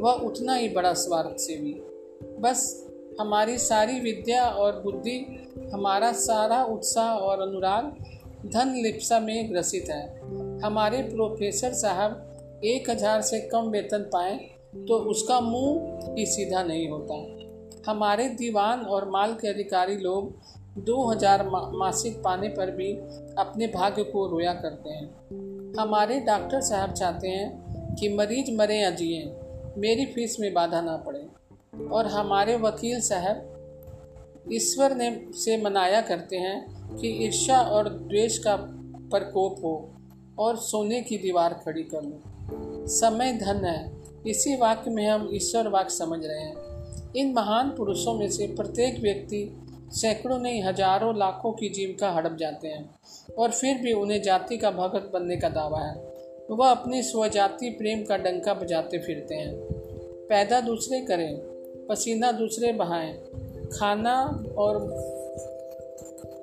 वह 0.00 0.12
उतना 0.12 0.54
ही 0.54 0.68
बड़ा 0.68 0.92
स्वार्थ 0.92 1.36
सेवी 1.36 1.82
बस 2.40 2.86
हमारी 3.20 3.58
सारी 3.58 4.00
विद्या 4.00 4.44
और 4.44 4.80
बुद्धि, 4.80 5.48
हमारा 5.72 6.12
सारा 6.12 6.64
उत्साह 6.64 7.08
और 7.08 7.48
अनुराग 7.48 8.04
धन 8.48 8.74
लिप्सा 8.82 9.20
में 9.20 9.52
ग्रसित 9.52 9.90
है। 9.90 10.20
हमारे 10.62 11.02
प्रोफेसर 11.04 11.72
साहब 11.72 12.60
एक 12.64 12.90
हज़ार 12.90 13.20
से 13.22 13.40
कम 13.48 13.68
वेतन 13.70 14.02
पाए 14.12 14.36
तो 14.88 14.94
उसका 15.10 15.40
मुँह 15.40 16.14
ही 16.16 16.26
सीधा 16.26 16.62
नहीं 16.62 16.88
होता। 16.88 17.90
हमारे 17.90 18.28
दीवान 18.28 18.80
और 18.80 19.08
माल 19.10 19.32
के 19.34 19.48
अधिकारी 19.48 19.96
लोग 19.96 20.32
दो 20.76 21.10
हज़ार 21.10 21.46
मा, 21.48 21.60
मासिक 21.74 22.16
पाने 22.16 22.48
पर 22.48 22.70
भी 22.70 22.92
अपने 23.38 23.66
भाग्य 23.66 24.02
को 24.02 24.26
रोया 24.26 24.52
करते 24.54 24.90
हैं। 24.90 25.74
हमारे 25.78 26.20
डॉक्टर 26.20 26.60
साहब 26.60 26.92
चाहते 26.92 27.28
हैं 27.28 27.94
कि 27.94 28.08
मरीज़ 28.08 28.50
मरे 28.56 28.78
या 28.78 28.90
जिए 28.90 29.24
मेरी 29.78 30.06
फ़ीस 30.06 30.36
में 30.40 30.52
बाधा 30.54 30.80
ना 30.80 30.96
पड़े। 30.96 31.26
और 31.88 32.06
हमारे 32.06 32.56
वकील 32.56 33.00
साहब 33.00 33.50
ईश्वर 34.52 34.94
ने 34.96 35.10
से 35.34 35.56
मनाया 35.62 36.00
करते 36.00 36.36
हैं 36.36 36.96
कि 36.96 37.08
ईर्षा 37.24 37.60
और 37.60 37.88
द्वेष 37.88 38.38
का 38.38 38.56
प्रकोप 39.10 39.64
हो। 39.64 39.74
और 40.38 40.56
सोने 40.56 41.00
की 41.00 41.18
दीवार 41.18 41.54
खड़ी 41.64 41.82
कर 41.82 42.02
लो। 42.02 42.86
समय 42.86 43.32
धन 43.32 43.64
है। 43.64 44.02
इसी 44.26 44.56
वाक्य 44.56 44.90
में 44.90 45.06
हम 45.06 45.28
ईश्वर 45.34 45.68
वाक्य 45.68 45.94
समझ 45.94 46.24
रहे 46.26 46.40
हैं। 46.40 47.12
इन 47.16 47.32
महान 47.32 47.70
पुरुषों 47.70 48.14
में 48.14 48.30
से 48.30 48.46
प्रत्येक 48.46 49.00
व्यक्ति 49.00 49.60
सैकड़ों 49.92 50.38
नहीं, 50.38 50.62
हज़ारों 50.62 51.16
लाखों 51.18 51.52
की 51.52 51.68
जीविका 51.68 52.10
हड़प 52.10 52.36
जाते 52.36 52.68
हैं 52.68 52.94
और 53.38 53.50
फिर 53.50 53.78
भी 53.78 53.92
उन्हें 53.92 54.22
जाति 54.22 54.56
का 54.56 54.70
भगत 54.70 55.10
बनने 55.12 55.36
का 55.36 55.48
दावा 55.48 55.80
है। 55.80 55.94
वह 56.50 56.70
अपनी 56.70 57.02
स्वजाति 57.02 57.70
प्रेम 57.70 58.04
का 58.04 58.16
डंका 58.16 58.54
बजाते 58.54 58.98
फिरते 58.98 59.34
हैं। 59.34 59.54
पैदा 60.28 60.60
दूसरे 60.60 61.00
करें, 61.00 61.36
पसीना 61.88 62.32
दूसरे 62.32 62.72
बहाएँ। 62.72 63.12
खाना 63.72 64.44
और 64.58 64.78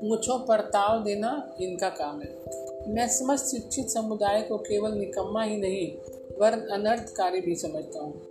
मुझों 0.03 0.39
पर 0.39 0.61
ताव 0.61 1.03
देना 1.03 1.57
इनका 1.61 1.89
काम 1.89 2.21
है। 2.21 2.70
मैं 2.91 3.07
समस्त 3.07 3.45
शिक्षित 3.45 3.89
समुदाय 3.89 4.41
को 4.41 4.57
केवल 4.57 4.91
निकम्मा 4.91 5.43
ही 5.43 5.57
नहीं 5.57 5.87
वरन 6.41 6.67
अनर्थकारी 6.71 7.41
भी 7.41 7.55
समझता 7.55 7.99
हूँ। 7.99 8.21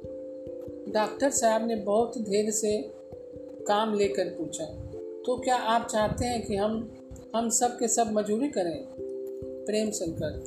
डॉक्टर 0.92 1.30
साहब 1.30 1.66
ने 1.66 1.76
बहुत 1.76 2.18
धैर्य 2.18 2.52
से 2.52 2.82
काम 3.68 3.94
लेकर 3.94 4.24
पूछा 4.24 4.64
तो 5.26 5.36
क्या 5.36 5.56
आप 5.56 5.88
चाहते 5.88 6.24
हैं 6.24 6.46
कि 6.46 6.56
हम 6.56 6.96
हम 7.36 7.48
सब 7.50 7.78
के 7.78 7.88
सब 7.88 8.12
मजूरी 8.12 8.48
करें? 8.48 8.86
प्रेम 9.66 9.90
शंकर 9.90 10.44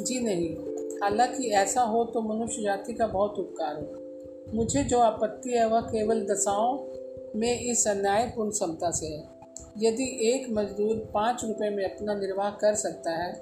जी 0.00 0.20
नहीं। 0.20 0.56
हालाँकि 1.00 1.50
ऐसा 1.50 1.82
हो 1.82 2.04
तो 2.04 2.20
मनुष्य 2.20 2.62
जाति 2.62 2.92
का 2.92 3.06
बहुत 3.06 3.38
उपकार 3.38 3.76
हो। 3.76 4.56
मुझे 4.56 4.84
जो 4.84 4.98
आपत्ति 4.98 5.50
है 5.50 5.68
वह 5.68 5.80
केवल 5.80 6.20
दशाओं 6.20 6.78
में 7.38 7.60
इस 7.60 7.88
अन्यायपूर्ण 7.88 8.50
क्षमता 8.50 8.90
से 8.90 9.06
है। 9.06 9.31
यदि 9.76 10.04
एक 10.24 10.46
मजदूर 10.50 10.96
पाँच 11.14 11.44
रुपये 11.44 11.70
में 11.70 11.84
अपना 11.84 12.14
निर्वाह 12.14 12.50
कर 12.56 12.74
सकता 12.74 13.10
है 13.14 13.32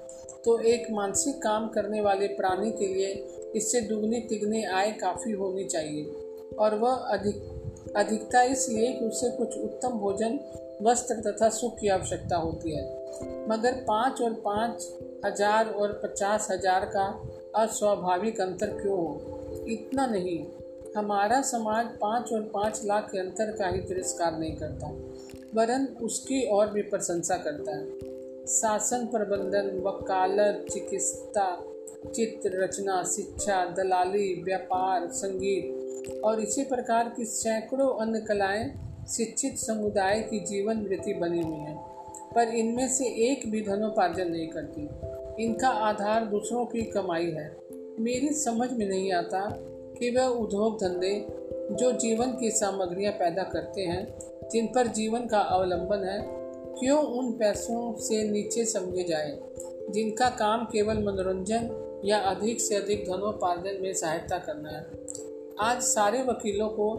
तो 0.45 0.57
एक 0.65 0.87
मानसिक 0.91 1.41
काम 1.43 1.67
करने 1.67 2.01
वाले 2.01 2.27
प्राणी 2.27 2.71
के 2.71 2.87
लिए 2.87 3.09
इससे 3.55 3.81
दुगनी 3.81 4.19
तिगनी 4.19 4.63
आय 4.65 4.91
काफ़ी 4.91 5.31
होनी 5.31 5.63
चाहिए। 5.65 6.03
और 6.59 6.75
वह 6.75 6.93
अधिक, 7.13 7.35
अधिकता 7.97 8.41
इसलिए 8.43 8.91
कि 8.93 9.05
उसे 9.05 9.29
कुछ 9.29 9.57
उत्तम 9.57 9.97
भोजन, 9.99 10.39
वस्त्र 10.81 11.15
तथा 11.21 11.49
सुख 11.49 11.77
की 11.79 11.87
आवश्यकता 11.87 12.37
होती 12.37 12.75
है। 12.75 12.85
मगर 13.49 13.83
पाँच 13.87 14.21
और 14.21 14.33
पाँच 14.45 14.87
हज़ार 15.25 15.69
और 15.69 15.99
पचास 16.03 16.47
हज़ार 16.51 16.85
का 16.85 17.05
अस्वाभाविक 17.55 18.41
अंतर 18.41 18.77
क्यों 18.81 18.97
हो? 18.97 19.63
इतना 19.67 20.05
नहीं। 20.07 20.39
हमारा 20.97 21.41
समाज 21.41 21.85
पाँच 22.01 22.31
और 22.33 22.41
पाँच 22.53 22.81
लाख 22.85 23.09
के 23.11 23.19
अंतर 23.19 23.51
का 23.51 23.67
ही 23.67 23.81
तिरस्कार 23.81 24.39
नहीं 24.39 24.55
करता। 24.55 24.87
वरन 25.55 25.85
उसकी 26.01 26.41
और 26.41 26.71
भी 26.71 26.81
प्रशंसा 26.81 27.37
करता 27.37 27.71
है। 27.71 27.89
शासन 28.47 29.07
प्रबंधन, 29.07 29.79
वकालत, 29.79 30.65
चिकित्सा 30.73 31.63
चित्र 32.15 32.63
रचना, 32.63 33.03
शिक्षा, 33.03 33.65
दलाली, 33.65 34.41
व्यापार, 34.41 35.07
संगीत 35.07 35.77
और 36.23 36.41
इसी 36.41 36.63
प्रकार 36.63 37.13
की 37.17 37.25
सैकड़ों 37.25 37.99
अन्य 37.99 38.19
कलाएँ 38.19 38.73
शिक्षित 39.09 39.57
समुदाय 39.57 40.21
की 40.21 40.39
जीवन 40.39 40.77
वृत्ति 40.77 41.13
बनी 41.13 41.41
हुई 41.41 41.55
हैं। 41.55 41.91
पर 42.35 42.47
इनमें 42.47 42.87
से 42.87 43.05
एक 43.05 43.51
भी 43.51 43.61
धनोपार्जन 43.61 44.31
नहीं 44.31 44.47
करती। 44.47 44.89
इनका 45.43 45.69
आधार 45.69 46.25
दूसरों 46.25 46.65
की 46.65 46.81
कमाई 46.81 47.31
है। 47.31 47.57
मेरी 47.99 48.29
समझ 48.29 48.73
में 48.73 48.89
नहीं 48.89 49.13
आता 49.13 49.49
कि 49.99 50.11
वह 50.11 50.25
उद्योग 50.25 50.77
धंधे, 50.77 51.27
जो 51.75 51.91
जीवन 51.91 52.37
की 52.37 52.51
सामग्रियाँ 52.51 53.13
पैदा 53.13 53.43
करते 53.43 53.81
हैं 53.81 54.30
जिन 54.53 54.67
पर 54.67 54.87
जीवन 54.87 55.25
का 55.25 55.39
अवलंबन 55.39 56.03
है? 56.03 56.19
क्यों 56.79 57.03
उन 57.17 57.31
पैसों 57.31 57.93
से 57.99 58.23
नीचे 58.31 58.65
समझे 58.65 59.03
जाए, 59.03 59.37
जिनका 59.89 60.29
काम 60.29 60.65
केवल 60.65 60.97
मनोरंजन 60.97 61.69
या 62.05 62.17
अधिक 62.19 62.61
से 62.61 62.75
अधिक 62.75 63.03
धनोपार्जन 63.05 63.81
में 63.81 63.93
सहायता 63.93 64.37
करना 64.37 64.69
है? 64.69 64.85
आज 65.59 65.81
सारे 65.81 66.21
वकीलों 66.23 66.69
को 66.69 66.93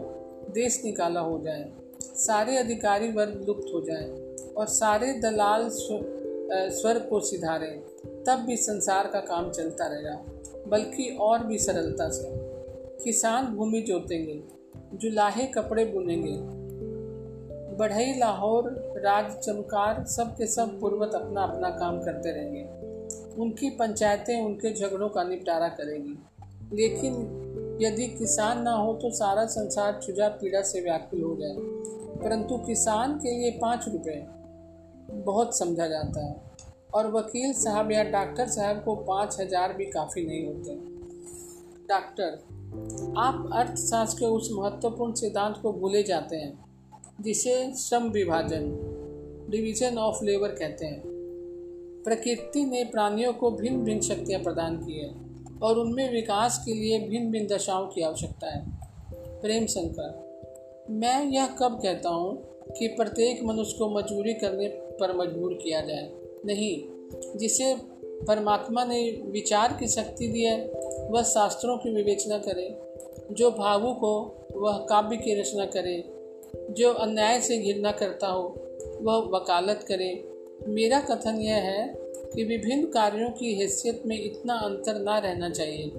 देश 0.53 0.81
निकाला 0.85 1.19
हो 1.19 1.39
जाए, 1.39 1.71
सारे 1.99 2.57
अधिकारी 2.57 3.11
वर्ग 3.11 3.43
लुप्त 3.47 3.73
हो 3.73 3.81
जाए 3.81 4.09
और 4.57 4.67
सारे 4.67 5.13
दलाल 5.13 5.69
स्वर्ग 5.69 7.07
को 7.09 7.19
सिधारें, 7.19 7.79
तब 8.23 8.43
भी 8.47 8.57
संसार 8.57 9.07
का 9.07 9.19
काम 9.19 9.51
चलता 9.51 9.87
रहेगा, 9.87 10.19
बल्कि 10.67 11.09
और 11.19 11.45
भी 11.45 11.57
सरलता 11.57 12.09
से। 12.09 12.29
किसान 13.03 13.47
भूमि 13.47 13.81
जोतेंगे, 13.81 14.41
जुलाहे 14.93 15.45
कपड़े 15.47 15.85
बुनेंगे 15.85 16.35
बढ़ई, 17.77 18.13
लाहौर, 18.13 18.69
राज, 18.97 19.31
चमकार, 19.37 20.03
सब 20.05 20.35
के 20.37 20.47
सब 20.47 20.79
पूर्वत 20.79 21.15
अपना 21.15 21.43
अपना 21.43 21.69
काम 21.69 21.99
करते 21.99 22.31
रहेंगे। 22.31 22.63
उनकी 23.41 23.69
पंचायतें 23.69 24.45
उनके 24.45 24.73
झगड़ों 24.73 25.09
का 25.09 25.23
निपटारा 25.23 25.67
करेंगी। 25.67 26.17
लेकिन 26.73 27.13
यदि 27.81 28.07
किसान 28.07 28.61
ना 28.61 28.71
हो 28.71 28.93
तो 28.93 29.09
सारा 29.09 29.45
संसार 29.45 29.99
चुजा 30.03 30.27
पीड़ा 30.27 30.61
से 30.61 30.81
व्याकुल 30.81 31.21
हो 31.21 31.35
जाए। 31.35 31.55
परंतु 32.23 32.57
किसान 32.57 33.13
के 33.13 33.31
लिए 33.31 33.51
पाँच 33.51 33.87
रुपये 33.87 34.25
बहुत 35.23 35.57
समझा 35.57 35.87
जाता 35.87 36.25
है। 36.25 36.41
और 36.93 37.11
वकील 37.11 37.53
साहब 37.53 37.91
या 37.91 38.03
डॉक्टर 38.03 38.47
साहब 38.47 38.83
को 38.83 38.95
पाँच 38.95 39.37
हज़ार 39.39 39.73
भी 39.73 39.85
काफ़ी 39.85 40.25
नहीं 40.25 40.45
होते। 40.47 40.75
डॉक्टर, 41.87 42.43
आप 43.17 43.49
अर्थशास्त्र 43.53 44.19
के 44.19 44.25
उस 44.25 44.49
महत्वपूर्ण 44.53 45.13
सिद्धांत 45.13 45.57
को 45.61 45.73
भूले 45.73 46.03
जाते 46.03 46.35
हैं। 46.35 46.72
जिसे 47.23 47.73
श्रम 47.75 48.03
विभाजन 48.03 48.89
डिवीज़न 49.49 49.97
ऑफ़ 49.97 50.23
लेबर 50.23 50.47
कहते 50.47 50.85
हैं। 50.85 51.03
प्रकृति 52.05 52.65
ने 52.65 52.83
प्राणियों 52.83 53.33
को 53.33 53.51
भिन्न 53.51 53.83
भिन्न 53.83 54.01
शक्तियाँ 54.01 54.43
प्रदान 54.43 54.77
की 54.77 54.99
है 54.99 55.15
और 55.63 55.79
उनमें 55.79 56.13
विकास 56.13 56.63
के 56.65 56.73
लिए 56.73 56.99
भिन्न 56.99 57.31
भिन्न 57.31 57.47
दशाओं 57.47 57.87
की 57.87 58.01
आवश्यकता 58.01 58.49
है। 58.49 58.65
प्रेम 59.41 59.65
शंकर, 59.65 60.23
मैं 60.89 61.25
यह 61.25 61.47
कब 61.47 61.79
कहता 61.83 62.09
हूँ 62.09 62.43
कि 62.79 62.87
प्रत्येक 62.87 63.43
मनुष्य 63.43 63.75
को 63.79 63.89
मजबूरी 63.89 64.33
करने 64.33 64.67
पर 64.67 65.17
मजबूर 65.17 65.53
किया 65.53 65.81
जाए? 65.81 66.11
नहीं, 66.45 66.83
जिसे 67.37 67.75
परमात्मा 68.27 68.85
ने 68.85 69.21
विचार 69.25 69.77
की 69.79 69.87
शक्ति 69.87 70.27
दी 70.27 70.43
है, 70.43 70.71
वह 71.09 71.23
शास्त्रों 71.23 71.77
की 71.77 71.93
विवेचना 71.93 72.37
करे। 72.37 72.79
जो 73.31 73.51
भावुक 73.51 73.97
हो, 73.97 74.35
वह 74.55 74.77
काव्य 74.77 75.17
की 75.17 75.41
रचना 75.41 75.65
करे। 75.65 76.12
जो 76.55 76.93
अन्याय 76.93 77.41
से 77.41 77.57
घृणा 77.57 77.91
करता 77.91 78.27
हो, 78.27 78.55
वह 79.01 79.15
वकालत 79.15 79.85
करे। 79.87 80.29
मेरा 80.67 80.99
कथन 80.99 81.35
यह 81.35 81.55
है 81.55 81.93
कि 82.35 82.43
विभिन्न 82.43 82.85
कार्यों 82.85 83.29
की 83.29 83.53
हैसियत 83.53 84.03
में 84.05 84.23
इतना 84.23 84.53
अंतर 84.53 84.99
ना 84.99 85.17
रहना 85.17 85.49
चाहिए। 85.49 85.91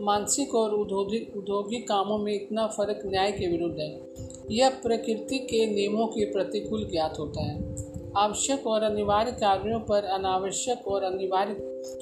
मानसिक 0.00 0.54
और 0.54 0.74
उद्योगिक 0.74 1.36
उद्योगिक 1.36 1.88
कामों 1.88 2.18
में 2.18 2.32
इतना 2.32 2.66
फ़र्क 2.66 3.00
न्याय 3.06 3.32
के 3.32 3.46
विरुद्ध 3.46 3.78
है। 3.78 4.00
यह 4.50 4.70
प्रकृति 4.70 5.38
के 5.38 5.66
नियमों 5.66 6.06
के 6.06 6.24
प्रतिकूल 6.24 6.90
ज्ञात 6.90 7.18
होता 7.18 7.42
है। 7.42 7.76
आवश्यक 8.16 8.66
और 8.66 8.82
अनिवार्य 8.82 9.32
कार्यों 9.32 9.80
पर 9.80 10.04
अनावश्यक 10.04 10.88
और 10.88 11.02
अनिवार्य 11.02 11.56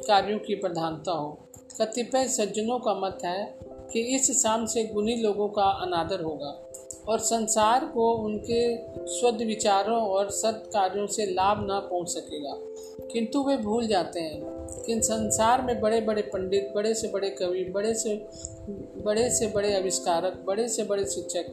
कार्यों 0.08 0.38
की 0.38 0.54
प्रधानता 0.54 1.12
हो। 1.12 1.38
कतिपय 1.80 2.28
सज्जनों 2.28 2.78
का 2.78 2.94
मत 2.94 3.18
है 3.24 3.58
कि 3.92 4.00
इस 4.00 4.42
शाम 4.42 4.66
से 4.66 4.84
गुणी 4.84 5.16
लोगों 5.16 5.48
का 5.48 5.62
अनादर 5.62 6.20
होगा। 6.20 6.72
और 7.08 7.18
संसार 7.18 7.84
को 7.84 8.12
उनके 8.12 8.76
स्वद 9.06 9.42
विचारों 9.42 10.00
और 10.00 10.30
सत् 10.30 10.72
कार्यों 10.72 11.06
से 11.06 11.26
लाभ 11.26 11.58
न 11.58 11.88
पहुँच 11.90 12.08
सकेगा। 12.08 12.54
किंतु 13.12 13.42
वे 13.42 13.56
भूल 13.56 13.86
जाते 13.86 14.20
हैं 14.20 14.42
कि 14.86 15.02
संसार 15.02 15.62
में 15.62 15.80
बड़े 15.80 16.00
बड़े 16.00 16.22
पंडित 16.22 16.72
बड़े 16.74 16.94
से 16.94 17.08
बड़े 17.08 17.30
कवि 17.30 17.64
बड़े 17.64 17.94
से 17.94 18.28
बड़े 19.02 19.30
से 19.30 19.46
बड़े 19.46 19.76
आविष्कारक 19.76 20.44
बड़े 20.46 20.68
से 20.68 20.84
बड़े 20.84 21.04
शिक्षक, 21.04 21.46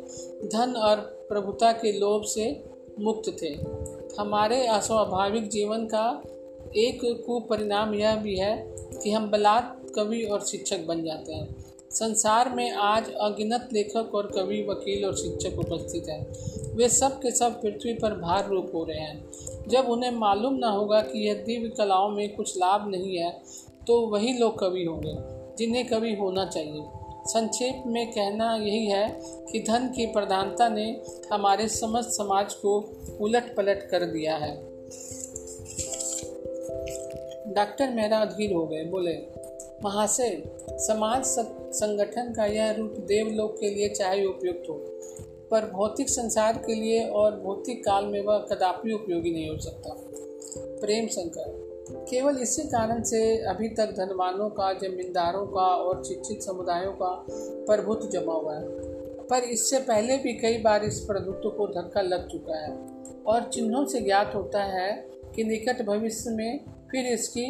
धन 0.46 0.74
और 0.76 0.98
प्रभुता 1.30 1.72
के 1.72 1.92
लोभ 1.92 2.24
से 2.24 2.64
मुक्त 3.00 3.38
थे। 3.42 3.50
हमारे 4.20 4.68
अस्वाभाविक 4.68 5.50
जीवन 5.50 5.86
का 5.86 6.24
एक 6.76 7.24
कुपरिणाम 7.28 7.94
यह 7.94 8.16
भी 8.16 8.36
है 8.36 8.76
कि 9.04 9.12
हम 9.12 9.32
बलात् 9.32 9.96
कवि 9.96 10.24
और 10.24 10.42
शिक्षक 10.42 10.86
बन 10.86 11.04
जाते 11.04 11.34
हैं। 11.34 11.61
संसार 11.94 12.50
में 12.50 12.72
आज 12.72 13.10
अगिनत 13.22 13.70
लेखक 13.74 14.14
और 14.16 14.28
कवि, 14.28 14.62
वकील 14.70 15.06
और 15.06 15.16
शिक्षक 15.16 15.58
उपस्थित 15.60 16.10
हैं। 16.10 16.76
वे 16.76 16.88
सब 16.90 17.18
के 17.20 17.32
सब 17.32 17.62
पृथ्वी 17.62 17.94
पर 17.94 18.14
भार 18.14 18.48
रूप 18.50 18.72
हो 18.76 18.84
रहे 18.84 19.00
हैं। 19.00 19.68
जब 19.68 19.90
उन्हें 19.90 20.12
मालूम 20.12 20.56
न 20.56 20.64
होगा 20.66 21.02
कि 21.02 21.28
यह 21.28 21.44
दिव्य 21.46 21.70
कलाओं 21.70 22.10
में 22.10 22.36
कुछ 22.36 22.58
लाभ 22.58 22.88
नहीं 22.90 23.18
है 23.18 23.32
तो 23.88 24.00
वही 24.08 24.38
लोग 24.38 24.58
कवि 24.60 24.84
होंगे, 24.86 25.16
जिन्हें 25.58 25.86
कवि 25.88 26.14
होना 26.16 26.46
चाहिए। 26.46 26.84
संक्षेप 27.26 27.84
में 27.88 28.12
कहना 28.12 28.54
यही 28.56 28.86
है 28.86 29.08
कि 29.52 29.60
धन 29.60 29.88
की 29.88 30.06
प्रधानता 30.06 30.70
ने 30.70 30.86
हमारे 31.32 31.68
समस्त 31.70 32.10
समाज 32.10 32.54
को 32.56 32.78
उलट 33.22 33.56
पलट 33.56 33.88
कर 33.92 34.06
दिया 34.06 34.36
है। 34.36 34.56
डॉक्टर 37.54 37.90
मेहरा 37.90 38.20
अधीर 38.20 38.54
हो 38.54 38.66
गए, 38.66 38.84
बोले 38.86 39.14
महाशय, 39.84 40.42
समाज 40.80 41.24
संगठन 41.74 42.34
का 42.34 42.46
यह 42.46 42.72
रूप 42.72 42.96
देवलोक 43.08 43.56
के 43.60 43.70
लिए 43.70 43.90
चाहे 43.90 44.26
उपयुक्त 44.26 44.70
हो, 44.70 44.76
पर 45.52 45.70
भौतिक 45.72 46.10
संसार 46.10 46.58
के 46.58 46.76
लिए 46.76 47.08
और 47.10 47.40
भौतिक 47.40 47.84
काल 47.86 48.06
में 48.06 48.20
वह 48.22 48.38
कदापि 48.52 48.92
उपयोगी 48.94 49.32
नहीं 49.32 49.50
हो 49.50 49.58
सकता। 49.58 49.96
प्रेम 50.82 51.08
शंकर, 51.08 51.50
केवल 52.10 52.38
इसी 52.38 52.62
कारण 52.64 53.02
से 53.04 53.22
अभी 53.46 53.70
तक 53.70 53.92
धनवानों 53.92 54.50
का, 54.50 54.72
जमींदारों 54.74 55.46
का 55.48 55.68
और 55.78 56.04
शिक्षित 56.04 56.42
समुदायों 56.42 56.92
का 56.94 57.26
प्रभुत्व 57.68 58.08
जमा 58.10 58.34
हुआ 58.34 58.56
है। 58.56 58.68
पर 59.28 59.44
इससे 59.44 59.80
पहले 59.80 60.18
भी 60.18 60.34
कई 60.34 60.58
बार 60.58 60.84
इस 60.84 61.00
प्रभुत्व 61.00 61.50
को 61.50 61.68
धक्का 61.72 62.02
लग 62.02 62.28
चुका 62.30 62.58
है 62.58 62.72
और 63.28 63.44
चिन्हों 63.44 63.86
से 63.86 64.02
ज्ञात 64.02 64.32
होता 64.36 64.64
है 64.64 64.92
कि 65.36 65.44
निकट 65.44 65.86
भविष्य 65.86 66.30
में 66.30 66.60
फिर 66.92 67.06
इसकी 67.06 67.46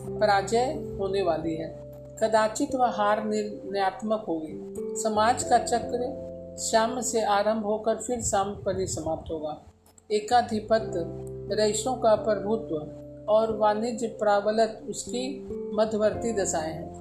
पराजय 0.00 0.96
होने 1.00 1.22
वाली 1.22 1.54
है। 1.54 1.82
कदाचित 2.22 2.74
वह 2.74 2.86
हार 2.86 3.24
निर्णयात्मक 3.24 4.24
होगी। 4.28 4.74
समाज 5.02 5.42
का 5.42 5.58
चक्र 5.58 6.22
शाम 6.58 7.00
से 7.00 7.22
आरंभ 7.22 7.64
होकर 7.64 7.96
फिर 7.96 8.20
शाम 8.22 8.54
पर 8.54 8.80
ही 8.80 8.86
समाप्त 8.86 9.30
होगा। 9.32 9.62
एकाधिपत्य, 10.10 10.92
रईसों 11.54 11.96
का 11.96 12.14
प्रभुत्व 12.14 12.76
और 13.32 13.56
वाणिज्य 13.56 14.06
प्राबलत 14.06 14.82
उसकी 14.88 15.48
मध्यवर्ती 15.74 16.32
दशाएँ 16.32 16.72
हैं। 16.72 16.92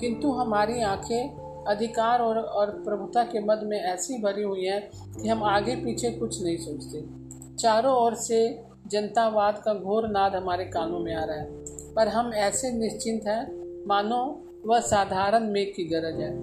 किंतु 0.00 0.30
हमारी 0.32 0.82
आँखें 0.82 1.52
अधिकार 1.64 2.20
और 2.20 2.38
और 2.38 2.70
प्रभुता 2.70 3.24
के 3.24 3.40
मद 3.40 3.60
में 3.62 3.80
ऐसी 3.80 4.22
भरी 4.22 4.42
हुई 4.42 4.64
हैं 4.64 4.90
कि 5.22 5.28
हम 5.28 5.44
आगे 5.44 5.76
पीछे 5.76 6.10
कुछ 6.10 6.42
नहीं 6.42 6.56
सोचते। 6.56 7.21
चारों 7.58 7.94
ओर 7.94 8.14
से 8.14 8.62
जनतावाद 8.86 9.62
का 9.64 9.74
घोर 9.74 10.08
नाद 10.08 10.34
हमारे 10.34 10.64
कानों 10.64 10.98
में 10.98 11.14
आ 11.14 11.24
रहा 11.24 11.36
है। 11.36 11.64
पर 11.94 12.08
हम 12.08 12.34
ऐसे 12.34 12.72
निश्चिंत 12.72 13.22
हैं, 13.26 13.62
मानो 13.86 14.42
वह 14.66 14.80
साधारण 14.80 15.44
मेघ 15.46 15.68
की 15.76 15.84
गरज 15.84 16.20
है। 16.20 16.36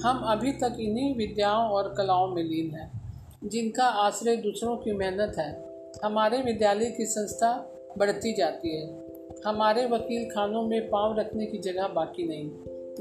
हम 0.00 0.18
अभी 0.18 0.52
तक 0.52 0.76
इन्हीं 0.80 1.16
विद्याओं 1.16 1.68
और 1.68 1.94
कलाओं 1.98 2.28
में 2.28 2.42
लीन 2.42 2.74
हैं, 2.74 3.02
जिनका 3.44 3.84
आश्रय 3.84 4.36
दूसरों 4.36 4.76
की 4.76 4.92
मेहनत 4.92 5.38
है। 5.38 5.64
हमारे 6.04 6.38
विद्यालय 6.38 6.90
की 6.90 7.06
संस्था 7.06 7.72
बढ़ती 7.98 8.32
जाती 8.32 8.76
है। 8.76 9.02
हमारे 9.46 9.86
वकील 9.86 10.30
खानों 10.30 10.62
में 10.62 10.90
पाँव 10.90 11.18
रखने 11.18 11.46
की 11.46 11.58
जगह 11.58 11.88
बाकी 11.88 12.28
नहीं। 12.28 12.50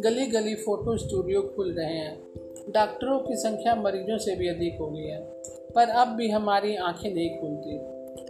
गली 0.03 0.25
गली 0.25 0.55
फ़ोटो 0.55 0.97
स्टूडियो 0.97 1.41
खुल 1.41 1.73
रहे 1.73 1.97
हैं। 1.97 2.23
डॉक्टरों 2.69 3.19
की 3.19 3.35
संख्या 3.35 3.75
मरीजों 3.75 4.17
से 4.17 4.35
भी 4.35 4.47
अधिक 4.47 4.77
हो 4.79 4.87
गई 4.87 5.03
है। 5.03 5.40
पर 5.75 5.89
अब 5.89 6.07
भी 6.07 6.29
हमारी 6.29 6.75
आँखें 6.75 7.13
नहीं 7.13 7.29
खुलती। 7.39 7.79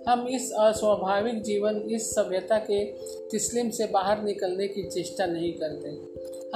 हम 0.10 0.28
इस 0.28 0.52
अस्वाभाविक 0.52 1.42
जीवन, 1.42 1.82
इस 1.92 2.10
सभ्यता 2.12 2.58
के 2.60 2.84
तिस्लिम 3.32 3.70
से 3.70 3.88
बाहर 3.88 4.24
निकलने 4.24 4.68
की 4.68 4.84
चेष्टा 4.84 5.26
नहीं 5.26 5.54
करते। 5.54 5.90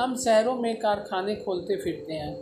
हम 0.01 0.15
शहरों 0.17 0.55
में 0.55 0.75
कारखाने 0.79 1.35
खोलते 1.35 1.75
फिरते 1.75 2.13
हैं, 2.13 2.35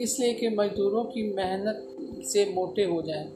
इसलिए 0.00 0.32
कि 0.34 0.48
मजदूरों 0.48 1.04
की 1.04 1.22
मेहनत 1.34 1.86
से 2.26 2.44
मोटे 2.54 2.84
हो 2.84 3.02
जाएँ। 3.02 3.28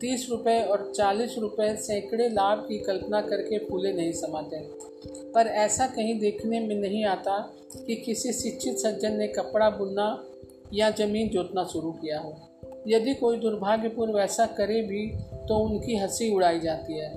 तीस 0.00 0.26
रुपये 0.30 0.62
और 0.62 0.92
चालीस 0.96 1.34
रुपये 1.38 1.76
सैकड़े 1.76 2.28
लाभ 2.28 2.66
की 2.68 2.78
कल्पना 2.78 3.20
करके 3.20 3.58
फूले 3.58 3.92
नहीं 3.92 4.12
समाते। 4.12 4.56
पर 5.32 5.46
ऐसा 5.46 5.86
कहीं 5.86 6.18
देखने 6.20 6.60
में 6.60 6.74
नहीं 6.76 7.04
आता 7.04 7.38
कि 7.86 7.96
किसी 7.96 8.32
शिक्षित 8.32 8.78
सज्जन 8.78 9.12
ने 9.12 9.28
कपड़ा 9.28 9.70
बुनना 9.70 10.24
या 10.74 10.90
ज़मीन 10.90 11.28
जोतना 11.28 11.64
शुरू 11.64 11.92
किया 11.92 12.18
हो। 12.20 12.34
यदि 12.86 13.14
कोई 13.14 13.36
दुर्भाग्यपूर्ण 13.36 14.12
वैसा 14.12 14.46
करे 14.46 14.82
भी 14.82 15.06
तो 15.48 15.58
उनकी 15.58 15.96
हँसी 15.96 16.34
उड़ाई 16.34 16.60
जाती 16.60 16.98
है। 16.98 17.10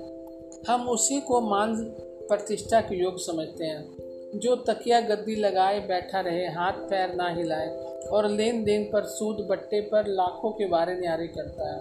हम 0.68 0.88
उसी 0.88 1.20
को 1.20 1.40
मान 1.40 1.84
प्रतिष्ठा 2.28 2.80
के 2.80 2.96
योग 2.96 3.18
समझते 3.18 3.64
हैं। 3.64 3.96
जो 4.34 4.56
तकिया 4.56 5.00
गद्दी 5.00 5.34
लगाए 5.34 5.80
बैठा 5.80 6.20
रहे, 6.20 6.46
हाथ 6.46 6.72
पैर 6.72 7.14
ना 7.14 7.28
हिलाए, 7.28 7.68
और 8.06 8.28
लेन 8.28 8.64
देन 8.64 8.84
पर 8.84 9.04
सूद 9.04 9.46
बट्टे 9.50 9.80
पर 9.80 10.06
लाखों 10.06 10.50
के 10.50 10.66
बारे 10.66 10.94
न्यारे 10.94 11.26
करता 11.26 11.72
है। 11.72 11.80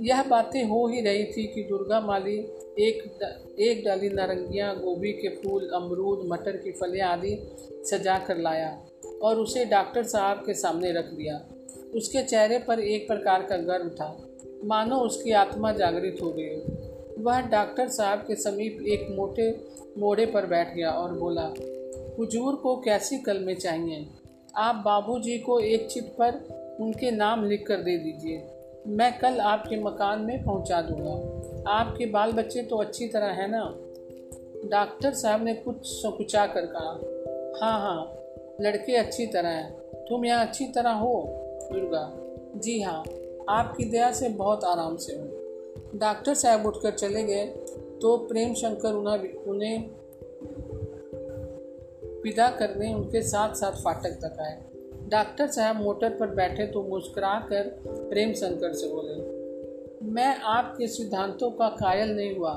यह 0.00 0.22
बातें 0.22 0.64
हो 0.64 0.86
ही 0.86 1.00
रही 1.00 1.24
थी 1.24 1.46
कि 1.46 1.62
दुर्गा 1.62 2.00
माली 2.00 2.36
एक 2.78 3.18
एक 3.58 3.84
डाली 3.84 4.08
नारंगियाँ, 4.08 4.76
गोभी 4.76 5.12
के 5.12 5.28
फूल, 5.28 5.70
अमरूद, 5.74 6.28
मटर 6.32 6.56
की 6.56 6.72
फलियाँ 6.72 7.12
आदि 7.12 7.56
सजा 7.84 8.18
कर 8.18 8.36
लाया 8.36 8.78
और 9.22 9.38
उसे 9.38 9.64
डॉक्टर 9.64 10.02
साहब 10.02 10.36
के 10.36 10.54
सामने 10.54 10.92
रख 10.92 11.04
दिया। 11.04 11.48
उसके 11.94 12.22
चेहरे 12.22 12.58
पर 12.58 12.80
एक 12.80 13.06
प्रकार 13.06 13.42
का 13.42 13.56
गर्व 13.56 13.88
था। 13.88 14.28
मानो 14.64 14.96
उसकी 14.96 15.32
आत्मा 15.32 15.72
जागृत 15.72 16.16
हो 16.22 16.30
गई 16.30 16.56
वह 17.18 17.40
डॉक्टर 17.40 17.88
साहब 17.88 18.18
के 18.18 18.34
समीप 18.34 18.84
एक 18.86 19.06
मोटे 19.10 19.64
मोड़े 19.98 20.26
पर 20.26 20.46
बैठ 20.46 20.74
गया 20.74 20.90
और 20.90 21.12
बोला, 21.12 21.54
हुजूर 22.18 22.54
को 22.54 22.76
कैसी 22.76 23.18
कलमें 23.18 23.54
चाहिए? 23.54 24.06
आप 24.56 24.74
बाबूजी 24.74 25.38
को 25.38 25.60
एक 25.60 25.86
चिट 25.86 26.04
पर 26.04 26.34
उनके 26.80 27.10
नाम 27.10 27.44
लिख 27.44 27.66
कर 27.66 27.76
दे 27.76 27.96
दीजिए। 27.98 28.46
मैं 28.86 29.18
कल 29.18 29.38
आपके 29.40 29.76
मकान 29.76 30.20
में 30.20 30.44
पहुँचा 30.44 30.82
दूँगा। 30.82 31.70
आपके 31.70 32.06
बाल 32.06 32.32
बच्चे 32.32 32.62
तो 32.62 32.76
अच्छी 32.76 33.08
तरह 33.08 33.26
हैं 33.26 33.48
ना? 33.48 33.74
डॉक्टर 34.70 35.12
साहब 35.12 35.44
ने 35.44 35.54
कुछ 35.54 35.76
संकुचा 35.86 36.46
कर 36.46 36.66
कहा 36.66 36.90
हाँ 37.64 37.80
हाँ 37.80 38.16
लड़के 38.60 38.96
अच्छी 38.96 39.26
तरह 39.26 39.48
हैं। 39.48 39.72
तुम 40.08 40.24
यहाँ 40.24 40.46
अच्छी 40.46 40.66
तरह 40.66 40.90
हो। 40.90 41.40
दुर्गा। 41.72 42.10
जी 42.56 42.80
हाँ 42.82 43.02
आपकी 43.50 43.84
दया 43.84 44.10
से 44.12 44.28
बहुत 44.28 44.64
आराम 44.64 44.96
से 44.96 45.16
हूँ। 45.16 45.98
डॉक्टर 45.98 46.34
साहब 46.34 46.66
उठकर 46.66 46.90
चले 46.92 47.22
गए 47.22 47.44
तो 48.02 48.16
प्रेम 48.28 48.54
शंकर 48.54 48.92
उन्हें 48.92 49.34
उन्हें 49.44 49.78
विदा 52.22 52.48
करने 52.50 52.92
उनके 52.94 53.22
साथ 53.22 53.54
साथ 53.54 53.82
फाटक 53.84 54.18
तक 54.22 54.40
आए। 54.40 54.62
डॉक्टर 55.10 55.46
साहब 55.46 55.76
मोटर 55.76 56.10
पर 56.10 56.34
बैठे 56.34 56.66
तो 56.66 56.82
मुस्कुरा 56.82 57.38
कर 57.48 57.68
प्रेम 57.84 58.32
शंकर 58.32 58.72
से 58.72 58.88
बोले, 58.88 59.14
मैं 60.04 60.36
आपके 60.36 60.86
सिद्धांतों 60.86 61.50
का 61.50 61.68
कायल 61.68 62.14
नहीं 62.16 62.36
हुआ, 62.36 62.52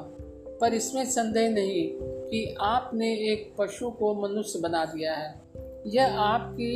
पर 0.62 0.74
इसमें 0.74 1.04
संदेह 1.06 1.50
नहीं 1.50 1.90
कि 2.30 2.56
आपने 2.62 3.14
एक 3.32 3.54
पशु 3.60 3.90
को 3.90 4.14
मनुष्य 4.22 4.60
बना 4.60 4.86
दिया 4.86 5.14
है। 5.14 5.34
यह 5.88 6.20
आपकी 6.22 6.72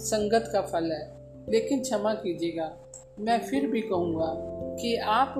संगत 0.00 0.50
का 0.52 0.60
फल 0.62 0.92
है। 0.92 1.15
लेकिन 1.48 1.80
क्षमा 1.80 2.14
कीजिएगा। 2.14 2.76
मैं 3.18 3.40
फिर 3.40 3.66
भी 3.66 3.80
कहूँगा 3.80 4.34
कि 4.82 4.96
आप 4.96 5.34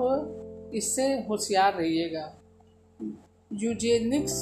इससे 0.73 1.07
होशियार 1.07 1.73
रहिएगा। 1.73 2.33
यूजेनिक्स 3.53 4.33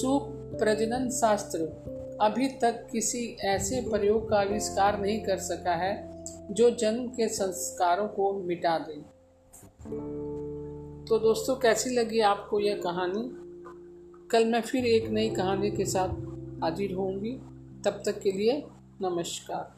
सुप्रजनन 0.00 1.10
शास्त्र 1.10 1.84
अभी 2.20 2.48
तक 2.48 2.88
किसी 2.92 3.36
ऐसे 3.40 3.80
प्रयोग 3.80 4.28
का 4.28 4.36
आविष्कार 4.36 5.00
नहीं 5.00 5.20
कर 5.20 5.38
सका 5.38 5.74
है, 5.74 6.24
जो 6.50 6.70
जन्म 6.70 7.08
के 7.08 7.28
संस्कारों 7.28 8.08
को 8.08 8.32
मिटा 8.32 8.78
दे। 8.78 9.14
तो 11.04 11.18
दोस्तों, 11.18 11.56
कैसी 11.56 11.90
लगी 11.90 12.20
आपको 12.20 12.60
यह 12.60 12.76
कहानी? 12.76 13.30
कल 14.30 14.44
मैं 14.44 14.60
फिर 14.60 14.86
एक 14.86 15.08
नई 15.08 15.30
कहानी 15.30 15.70
के 15.70 15.84
साथ 15.84 16.08
हाजिर 16.62 16.92
होंगी। 16.92 17.32
तब 17.84 18.02
तक 18.06 18.20
के 18.20 18.32
लिए 18.32 18.62
नमस्कार। 19.02 19.74